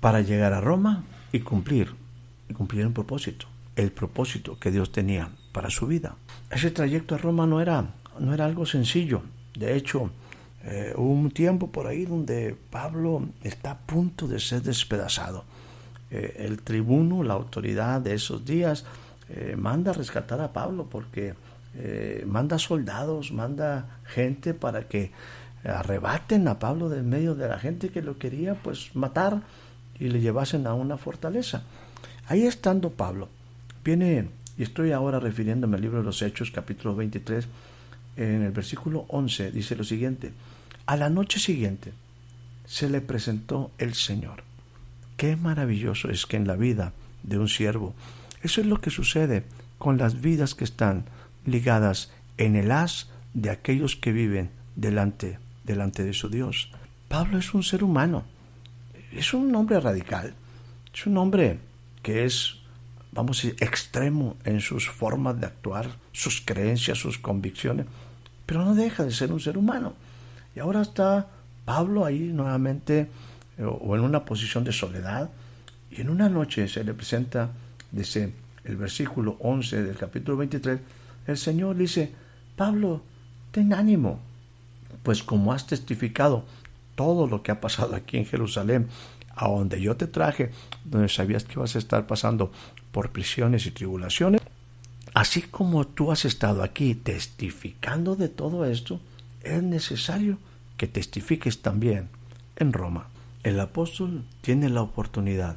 para 0.00 0.20
llegar 0.20 0.52
a 0.52 0.60
Roma 0.60 1.04
y 1.32 1.40
cumplir, 1.40 1.94
y 2.48 2.54
cumplir 2.54 2.86
un 2.86 2.92
propósito, 2.92 3.46
el 3.76 3.92
propósito 3.92 4.58
que 4.58 4.70
Dios 4.70 4.92
tenía 4.92 5.30
para 5.52 5.70
su 5.70 5.86
vida. 5.86 6.16
Ese 6.50 6.70
trayecto 6.70 7.14
a 7.14 7.18
Roma 7.18 7.46
no 7.46 7.60
era 7.60 7.94
no 8.20 8.34
era 8.34 8.44
algo 8.44 8.66
sencillo. 8.66 9.22
De 9.54 9.74
hecho, 9.76 10.10
eh, 10.64 10.92
hubo 10.96 11.12
un 11.12 11.30
tiempo 11.30 11.70
por 11.70 11.86
ahí 11.86 12.04
donde 12.04 12.56
Pablo 12.70 13.28
está 13.42 13.72
a 13.72 13.78
punto 13.78 14.28
de 14.28 14.38
ser 14.38 14.62
despedazado. 14.62 15.44
Eh, 16.10 16.44
el 16.46 16.62
tribuno, 16.62 17.22
la 17.22 17.34
autoridad 17.34 18.00
de 18.00 18.14
esos 18.14 18.44
días, 18.44 18.84
eh, 19.28 19.54
manda 19.56 19.90
a 19.90 19.94
rescatar 19.94 20.40
a 20.40 20.52
Pablo 20.52 20.86
porque 20.90 21.34
manda 22.26 22.58
soldados, 22.58 23.30
manda 23.30 24.00
gente 24.02 24.54
para 24.54 24.88
que 24.88 25.12
arrebaten 25.64 26.48
a 26.48 26.58
Pablo 26.58 26.88
del 26.88 27.02
medio 27.02 27.34
de 27.34 27.48
la 27.48 27.58
gente 27.58 27.90
que 27.90 28.02
lo 28.02 28.18
quería 28.18 28.54
pues 28.54 28.94
matar 28.94 29.42
y 29.98 30.08
le 30.08 30.20
llevasen 30.20 30.66
a 30.66 30.74
una 30.74 30.96
fortaleza. 30.96 31.62
Ahí 32.26 32.46
estando 32.46 32.90
Pablo, 32.90 33.28
viene, 33.84 34.28
y 34.56 34.62
estoy 34.62 34.92
ahora 34.92 35.20
refiriéndome 35.20 35.76
al 35.76 35.82
libro 35.82 35.98
de 35.98 36.04
los 36.04 36.22
Hechos, 36.22 36.50
capítulo 36.50 36.94
23, 36.96 37.46
en 38.16 38.42
el 38.42 38.52
versículo 38.52 39.04
11, 39.08 39.52
dice 39.52 39.76
lo 39.76 39.84
siguiente, 39.84 40.32
a 40.86 40.96
la 40.96 41.10
noche 41.10 41.38
siguiente 41.38 41.92
se 42.66 42.88
le 42.88 43.00
presentó 43.00 43.70
el 43.78 43.94
Señor. 43.94 44.44
Qué 45.16 45.36
maravilloso 45.36 46.08
es 46.08 46.24
que 46.24 46.36
en 46.36 46.46
la 46.46 46.56
vida 46.56 46.92
de 47.22 47.38
un 47.38 47.48
siervo, 47.48 47.94
eso 48.42 48.60
es 48.60 48.66
lo 48.66 48.80
que 48.80 48.90
sucede 48.90 49.44
con 49.78 49.98
las 49.98 50.20
vidas 50.20 50.54
que 50.54 50.64
están 50.64 51.04
ligadas 51.44 52.10
en 52.38 52.56
el 52.56 52.70
haz 52.70 53.08
de 53.34 53.50
aquellos 53.50 53.96
que 53.96 54.12
viven 54.12 54.50
delante, 54.76 55.38
delante 55.70 56.04
de 56.04 56.12
su 56.12 56.28
Dios. 56.28 56.70
Pablo 57.08 57.38
es 57.38 57.54
un 57.54 57.62
ser 57.62 57.82
humano, 57.82 58.24
es 59.12 59.34
un 59.34 59.54
hombre 59.54 59.80
radical, 59.80 60.34
es 60.94 61.06
un 61.06 61.16
hombre 61.18 61.58
que 62.02 62.24
es, 62.24 62.56
vamos 63.12 63.44
a 63.44 63.48
extremo 63.48 64.36
en 64.44 64.60
sus 64.60 64.88
formas 64.88 65.40
de 65.40 65.46
actuar, 65.46 65.90
sus 66.12 66.40
creencias, 66.40 66.98
sus 66.98 67.18
convicciones, 67.18 67.86
pero 68.46 68.64
no 68.64 68.74
deja 68.74 69.04
de 69.04 69.10
ser 69.10 69.32
un 69.32 69.40
ser 69.40 69.58
humano. 69.58 69.94
Y 70.54 70.60
ahora 70.60 70.82
está 70.82 71.28
Pablo 71.64 72.04
ahí 72.04 72.30
nuevamente 72.32 73.08
eh, 73.58 73.64
o 73.64 73.94
en 73.94 74.02
una 74.02 74.24
posición 74.24 74.64
de 74.64 74.72
soledad 74.72 75.30
y 75.90 76.00
en 76.00 76.10
una 76.10 76.28
noche 76.28 76.68
se 76.68 76.84
le 76.84 76.94
presenta, 76.94 77.50
dice 77.90 78.32
el 78.64 78.76
versículo 78.76 79.36
11 79.40 79.82
del 79.82 79.96
capítulo 79.96 80.36
23, 80.38 80.80
el 81.26 81.36
Señor 81.36 81.76
dice, 81.76 82.12
Pablo, 82.56 83.02
ten 83.50 83.72
ánimo, 83.72 84.20
pues 85.02 85.22
como 85.22 85.52
has 85.52 85.66
testificado 85.66 86.44
todo 86.94 87.26
lo 87.26 87.42
que 87.42 87.52
ha 87.52 87.60
pasado 87.60 87.94
aquí 87.94 88.18
en 88.18 88.26
Jerusalén, 88.26 88.88
a 89.34 89.48
donde 89.48 89.80
yo 89.80 89.96
te 89.96 90.06
traje, 90.06 90.50
donde 90.84 91.08
sabías 91.08 91.44
que 91.44 91.54
ibas 91.54 91.74
a 91.74 91.78
estar 91.78 92.06
pasando 92.06 92.52
por 92.92 93.10
prisiones 93.10 93.66
y 93.66 93.70
tribulaciones, 93.70 94.42
así 95.14 95.42
como 95.42 95.86
tú 95.86 96.12
has 96.12 96.24
estado 96.24 96.62
aquí 96.62 96.94
testificando 96.94 98.16
de 98.16 98.28
todo 98.28 98.66
esto, 98.66 99.00
es 99.42 99.62
necesario 99.62 100.38
que 100.76 100.86
testifiques 100.86 101.62
también 101.62 102.08
en 102.56 102.72
Roma. 102.72 103.08
El 103.42 103.58
apóstol 103.60 104.24
tiene 104.42 104.68
la 104.68 104.82
oportunidad 104.82 105.56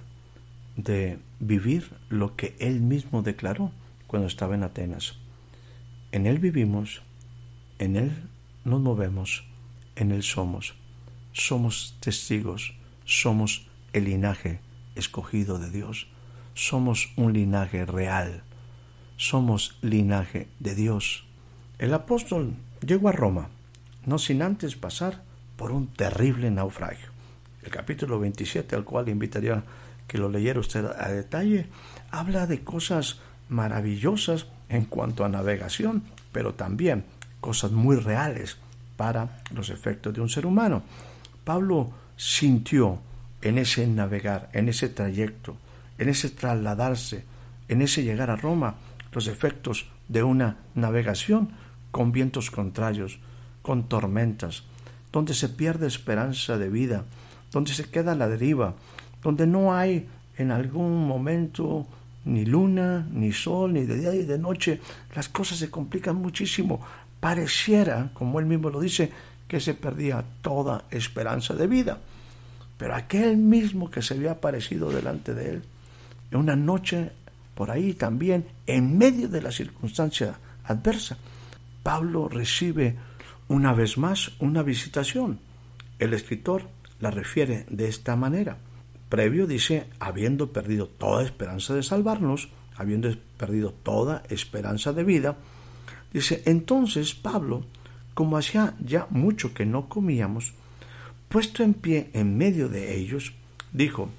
de 0.77 1.19
vivir 1.39 1.91
lo 2.09 2.35
que 2.35 2.55
él 2.59 2.79
mismo 2.79 3.21
declaró 3.21 3.71
cuando 4.07 4.27
estaba 4.27 4.55
en 4.55 4.63
Atenas. 4.63 5.15
En 6.11 6.27
él 6.27 6.39
vivimos, 6.39 7.01
en 7.79 7.95
él 7.95 8.11
nos 8.65 8.79
movemos, 8.79 9.45
en 9.95 10.11
él 10.11 10.23
somos. 10.23 10.75
Somos 11.31 11.97
testigos, 11.99 12.73
somos 13.05 13.67
el 13.91 14.05
linaje 14.05 14.59
escogido 14.95 15.57
de 15.59 15.69
Dios, 15.69 16.07
somos 16.53 17.11
un 17.15 17.33
linaje 17.33 17.85
real, 17.85 18.43
somos 19.17 19.77
linaje 19.81 20.47
de 20.59 20.75
Dios. 20.75 21.25
El 21.79 21.93
apóstol 21.93 22.53
llegó 22.85 23.09
a 23.09 23.13
Roma 23.13 23.49
no 24.05 24.19
sin 24.19 24.41
antes 24.41 24.75
pasar 24.75 25.21
por 25.55 25.71
un 25.71 25.87
terrible 25.87 26.51
naufragio. 26.51 27.09
El 27.63 27.71
capítulo 27.71 28.19
27, 28.19 28.75
al 28.75 28.83
cual 28.83 29.09
invitaría 29.09 29.63
que 30.07 30.17
lo 30.17 30.29
leyera 30.29 30.59
usted 30.59 30.85
a 30.85 31.07
detalle, 31.09 31.67
habla 32.11 32.45
de 32.45 32.63
cosas 32.63 33.19
maravillosas 33.49 34.47
en 34.69 34.85
cuanto 34.85 35.23
a 35.23 35.29
navegación, 35.29 36.03
pero 36.31 36.53
también 36.53 37.05
cosas 37.43 37.73
muy 37.73 37.97
reales 37.97 38.55
para 38.95 39.43
los 39.53 39.69
efectos 39.69 40.13
de 40.13 40.21
un 40.21 40.29
ser 40.29 40.45
humano. 40.45 40.81
Pablo 41.43 41.91
sintió 42.15 42.99
en 43.41 43.57
ese 43.57 43.85
navegar, 43.85 44.49
en 44.53 44.69
ese 44.69 44.87
trayecto, 44.87 45.57
en 45.97 46.07
ese 46.07 46.29
trasladarse, 46.29 47.25
en 47.67 47.81
ese 47.81 48.01
llegar 48.01 48.29
a 48.29 48.37
Roma, 48.37 48.75
los 49.11 49.27
efectos 49.27 49.87
de 50.07 50.23
una 50.23 50.55
navegación 50.73 51.49
con 51.91 52.13
vientos 52.13 52.49
contrarios, 52.49 53.19
con 53.61 53.89
tormentas, 53.89 54.63
donde 55.11 55.33
se 55.33 55.49
pierde 55.49 55.85
esperanza 55.85 56.57
de 56.57 56.69
vida, 56.69 57.03
donde 57.51 57.73
se 57.73 57.89
queda 57.89 58.13
a 58.13 58.15
la 58.15 58.29
deriva, 58.29 58.75
donde 59.21 59.47
no 59.47 59.75
hay 59.75 60.07
en 60.37 60.51
algún 60.51 61.05
momento 61.05 61.85
ni 62.25 62.45
luna, 62.45 63.05
ni 63.11 63.33
sol, 63.33 63.73
ni 63.73 63.83
de 63.83 63.99
día 63.99 64.11
ni 64.11 64.23
de 64.23 64.37
noche, 64.37 64.79
las 65.13 65.27
cosas 65.27 65.57
se 65.57 65.69
complican 65.69 66.15
muchísimo. 66.15 66.79
Pareciera, 67.23 68.09
como 68.13 68.41
él 68.41 68.45
mismo 68.47 68.69
lo 68.69 68.81
dice, 68.81 69.09
que 69.47 69.61
se 69.61 69.75
perdía 69.75 70.25
toda 70.41 70.83
esperanza 70.91 71.53
de 71.53 71.67
vida. 71.67 71.99
Pero 72.77 72.95
aquel 72.95 73.37
mismo 73.37 73.89
que 73.89 74.01
se 74.01 74.15
había 74.15 74.31
aparecido 74.31 74.91
delante 74.91 75.33
de 75.33 75.51
él, 75.51 75.63
en 76.31 76.37
una 76.37 76.57
noche 76.57 77.13
por 77.55 77.71
ahí 77.71 77.93
también, 77.93 78.45
en 78.67 78.97
medio 78.97 79.29
de 79.29 79.41
la 79.41 79.53
circunstancia 79.53 80.37
adversa, 80.65 81.17
Pablo 81.81 82.27
recibe 82.27 82.97
una 83.47 83.71
vez 83.71 83.97
más 83.97 84.33
una 84.39 84.61
visitación. 84.61 85.39
El 85.99 86.13
escritor 86.13 86.67
la 86.99 87.09
refiere 87.09 87.65
de 87.69 87.87
esta 87.87 88.17
manera. 88.17 88.57
Previo 89.07 89.47
dice, 89.47 89.85
habiendo 89.97 90.51
perdido 90.51 90.87
toda 90.87 91.23
esperanza 91.23 91.73
de 91.73 91.83
salvarnos, 91.83 92.49
habiendo 92.75 93.09
perdido 93.37 93.71
toda 93.71 94.23
esperanza 94.27 94.91
de 94.91 95.05
vida, 95.05 95.37
dice, 96.13 96.43
entonces 96.45 97.13
Pablo, 97.13 97.65
como 98.13 98.37
hacía 98.37 98.75
ya 98.79 99.07
mucho 99.09 99.53
que 99.53 99.65
no 99.65 99.89
comíamos, 99.89 100.53
puesto 101.29 101.63
en 101.63 101.73
pie 101.73 102.09
en 102.13 102.37
medio 102.37 102.69
de 102.69 102.95
ellos, 102.95 103.33
dijo, 103.71 104.09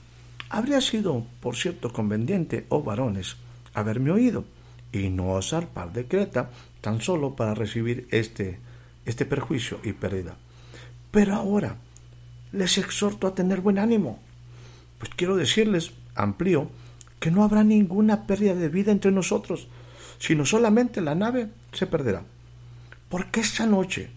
habría 0.51 0.81
sido, 0.81 1.25
por 1.41 1.57
cierto, 1.57 1.93
conveniente, 1.93 2.67
oh 2.69 2.83
varones, 2.83 3.37
haberme 3.73 4.11
oído, 4.11 4.45
y 4.93 5.09
no 5.09 5.41
zarpar 5.43 5.93
de 5.93 6.07
Creta 6.07 6.51
tan 6.81 7.01
solo 7.01 7.35
para 7.35 7.55
recibir 7.55 8.07
este 8.11 8.59
este 9.05 9.25
perjuicio 9.25 9.81
y 9.83 9.93
pérdida. 9.93 10.37
Pero 11.11 11.35
ahora 11.35 11.77
les 12.53 12.79
exhorto 12.79 13.27
a 13.27 13.35
tener 13.35 13.61
buen 13.61 13.79
ánimo. 13.79 14.19
Pues 14.99 15.11
quiero 15.17 15.37
decirles, 15.37 15.93
amplío, 16.15 16.69
que 17.21 17.31
no 17.31 17.45
habrá 17.45 17.65
ninguna 17.65 18.27
pérdida 18.27 18.55
de 18.55 18.69
vida 18.69 18.93
entre 18.93 19.11
nosotros, 19.11 19.69
sino 20.19 20.45
solamente 20.45 21.01
la 21.01 21.15
nave 21.15 21.49
se 21.73 21.87
perderá. 21.87 22.25
Porque 23.09 23.41
esta 23.41 23.67
noche, 23.67 24.11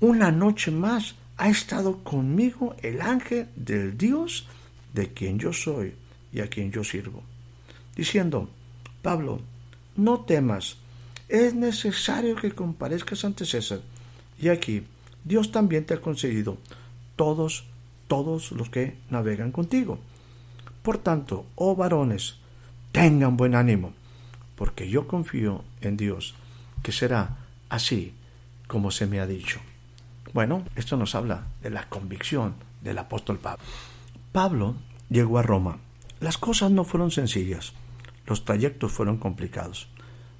una 0.00 0.30
noche 0.30 0.70
más, 0.70 1.14
ha 1.36 1.48
estado 1.48 2.04
conmigo 2.04 2.76
el 2.82 3.00
ángel 3.00 3.48
del 3.56 3.96
Dios 3.96 4.46
de 4.92 5.12
quien 5.12 5.38
yo 5.38 5.52
soy 5.52 5.94
y 6.32 6.40
a 6.40 6.48
quien 6.48 6.70
yo 6.70 6.84
sirvo, 6.84 7.22
diciendo, 7.96 8.50
Pablo, 9.02 9.40
no 9.96 10.20
temas, 10.20 10.76
es 11.28 11.54
necesario 11.54 12.36
que 12.36 12.52
comparezcas 12.52 13.24
ante 13.24 13.46
César 13.46 13.80
y 14.38 14.48
aquí 14.48 14.84
Dios 15.24 15.52
también 15.52 15.84
te 15.84 15.94
ha 15.94 16.00
conseguido 16.00 16.58
todos, 17.16 17.64
todos 18.08 18.52
los 18.52 18.70
que 18.70 18.96
navegan 19.10 19.52
contigo. 19.52 19.98
Por 20.82 20.98
tanto, 20.98 21.46
oh 21.54 21.76
varones, 21.76 22.36
tengan 22.92 23.36
buen 23.36 23.54
ánimo, 23.54 23.92
porque 24.60 24.90
yo 24.90 25.08
confío 25.08 25.64
en 25.80 25.96
Dios, 25.96 26.34
que 26.82 26.92
será 26.92 27.38
así 27.70 28.12
como 28.66 28.90
se 28.90 29.06
me 29.06 29.18
ha 29.18 29.26
dicho. 29.26 29.58
Bueno, 30.34 30.66
esto 30.76 30.98
nos 30.98 31.14
habla 31.14 31.46
de 31.62 31.70
la 31.70 31.88
convicción 31.88 32.56
del 32.82 32.98
apóstol 32.98 33.38
Pablo. 33.38 33.64
Pablo 34.32 34.74
llegó 35.08 35.38
a 35.38 35.42
Roma. 35.42 35.78
Las 36.20 36.36
cosas 36.36 36.70
no 36.70 36.84
fueron 36.84 37.10
sencillas, 37.10 37.72
los 38.26 38.44
trayectos 38.44 38.92
fueron 38.92 39.16
complicados, 39.16 39.88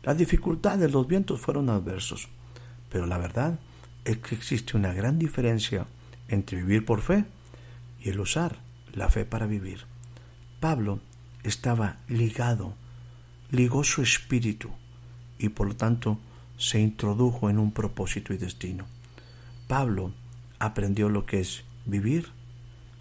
las 0.02 0.18
dificultades, 0.18 0.92
los 0.92 1.09
vientos 1.09 1.40
fueron 1.40 1.70
adversos, 1.70 2.28
pero 2.90 3.06
la 3.06 3.16
verdad 3.16 3.59
es 4.04 4.18
que 4.18 4.35
existe 4.35 4.76
una 4.76 4.92
gran 4.92 5.18
diferencia 5.18 5.87
entre 6.28 6.59
vivir 6.59 6.85
por 6.85 7.00
fe 7.00 7.24
y 8.04 8.11
el 8.11 8.20
usar 8.20 8.59
la 8.92 9.09
fe 9.09 9.24
para 9.24 9.46
vivir. 9.46 9.87
Pablo 10.61 11.00
estaba 11.42 11.96
ligado, 12.06 12.74
ligó 13.50 13.84
su 13.84 14.02
espíritu 14.02 14.70
y 15.38 15.48
por 15.48 15.68
lo 15.68 15.76
tanto 15.76 16.18
se 16.58 16.80
introdujo 16.80 17.50
en 17.50 17.58
un 17.58 17.72
propósito 17.72 18.32
y 18.32 18.36
destino. 18.36 18.86
Pablo 19.66 20.12
aprendió 20.58 21.08
lo 21.08 21.26
que 21.26 21.40
es 21.40 21.64
vivir, 21.86 22.28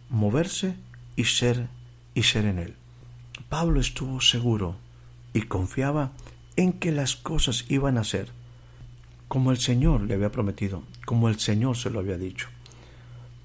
moverse 0.10 0.76
y 1.16 1.26
ser 1.26 1.68
y 2.14 2.24
ser 2.24 2.46
en 2.46 2.60
él. 2.60 2.76
Pablo 3.50 3.80
estuvo 3.80 4.22
seguro 4.22 4.76
y 5.34 5.42
confiaba 5.42 6.12
en 6.56 6.74
que 6.74 6.92
las 6.92 7.16
cosas 7.16 7.66
iban 7.70 7.98
a 7.98 8.04
ser 8.04 8.30
como 9.30 9.52
el 9.52 9.60
Señor 9.60 10.02
le 10.02 10.16
había 10.16 10.32
prometido, 10.32 10.84
como 11.06 11.30
el 11.30 11.40
Señor 11.40 11.78
se 11.78 11.92
lo 11.92 12.00
había 12.00 12.18
dicho. 12.18 12.48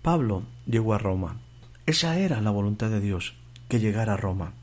Pablo 0.02 0.42
llegó 0.66 0.94
a 0.94 0.98
Roma. 0.98 1.36
Esa 1.86 2.18
era 2.18 2.40
la 2.40 2.50
voluntad 2.50 2.88
de 2.88 3.00
Dios, 3.00 3.34
que 3.68 3.80
llegara 3.80 4.14
a 4.14 4.16
Roma. 4.16 4.54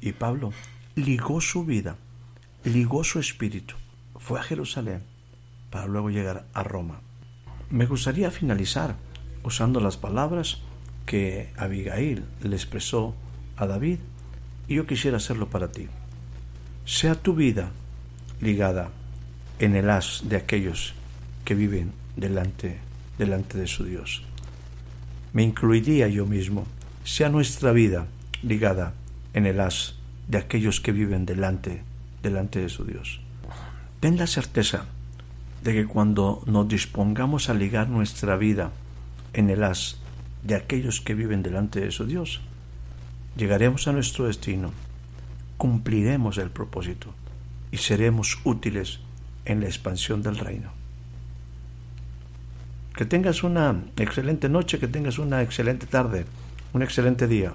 Y 0.00 0.12
Pablo 0.12 0.52
ligó 0.96 1.40
su 1.40 1.64
vida, 1.64 1.96
ligó 2.64 3.04
su 3.04 3.18
espíritu, 3.18 3.74
fue 4.16 4.38
a 4.38 4.42
Jerusalén 4.42 5.02
para 5.70 5.86
luego 5.86 6.10
llegar 6.10 6.46
a 6.54 6.62
Roma. 6.62 7.00
Me 7.70 7.86
gustaría 7.86 8.30
finalizar 8.30 8.96
usando 9.42 9.80
las 9.80 9.96
palabras 9.96 10.60
que 11.06 11.52
Abigail 11.56 12.24
le 12.42 12.56
expresó 12.56 13.14
a 13.56 13.66
David 13.66 13.98
y 14.68 14.76
yo 14.76 14.86
quisiera 14.86 15.16
hacerlo 15.16 15.48
para 15.48 15.72
ti. 15.72 15.88
Sea 16.84 17.14
tu 17.14 17.34
vida 17.34 17.70
ligada 18.40 18.90
en 19.58 19.74
el 19.74 19.90
haz 19.90 20.22
de 20.24 20.36
aquellos 20.36 20.94
que 21.44 21.54
viven 21.54 21.92
delante, 22.16 22.78
delante 23.18 23.58
de 23.58 23.66
su 23.66 23.84
Dios. 23.84 24.22
Me 25.32 25.42
incluiría 25.42 26.08
yo 26.08 26.26
mismo. 26.26 26.66
Sea 27.04 27.28
nuestra 27.28 27.72
vida 27.72 28.06
ligada 28.42 28.94
en 29.34 29.46
el 29.46 29.60
haz 29.60 29.96
de 30.28 30.38
aquellos 30.38 30.80
que 30.80 30.92
viven 30.92 31.26
delante, 31.26 31.82
delante 32.22 32.60
de 32.60 32.68
su 32.68 32.84
Dios. 32.84 33.20
Ten 34.00 34.16
la 34.16 34.26
certeza 34.26 34.86
de 35.62 35.72
que 35.72 35.86
cuando 35.86 36.42
nos 36.46 36.68
dispongamos 36.68 37.48
a 37.48 37.54
ligar 37.54 37.88
nuestra 37.88 38.36
vida 38.36 38.70
en 39.32 39.50
el 39.50 39.64
haz 39.64 39.98
de 40.42 40.54
aquellos 40.54 41.00
que 41.00 41.14
viven 41.14 41.42
delante 41.42 41.80
de 41.80 41.90
su 41.90 42.04
Dios, 42.04 42.40
llegaremos 43.36 43.88
a 43.88 43.92
nuestro 43.92 44.26
destino, 44.26 44.72
cumpliremos 45.56 46.38
el 46.38 46.50
propósito 46.50 47.14
y 47.70 47.78
seremos 47.78 48.38
útiles 48.44 49.00
en 49.44 49.60
la 49.60 49.66
expansión 49.66 50.22
del 50.22 50.38
reino. 50.38 50.70
Que 52.94 53.04
tengas 53.04 53.42
una 53.42 53.82
excelente 53.96 54.48
noche, 54.48 54.78
que 54.78 54.86
tengas 54.86 55.18
una 55.18 55.42
excelente 55.42 55.86
tarde, 55.86 56.26
un 56.72 56.82
excelente 56.82 57.26
día. 57.26 57.54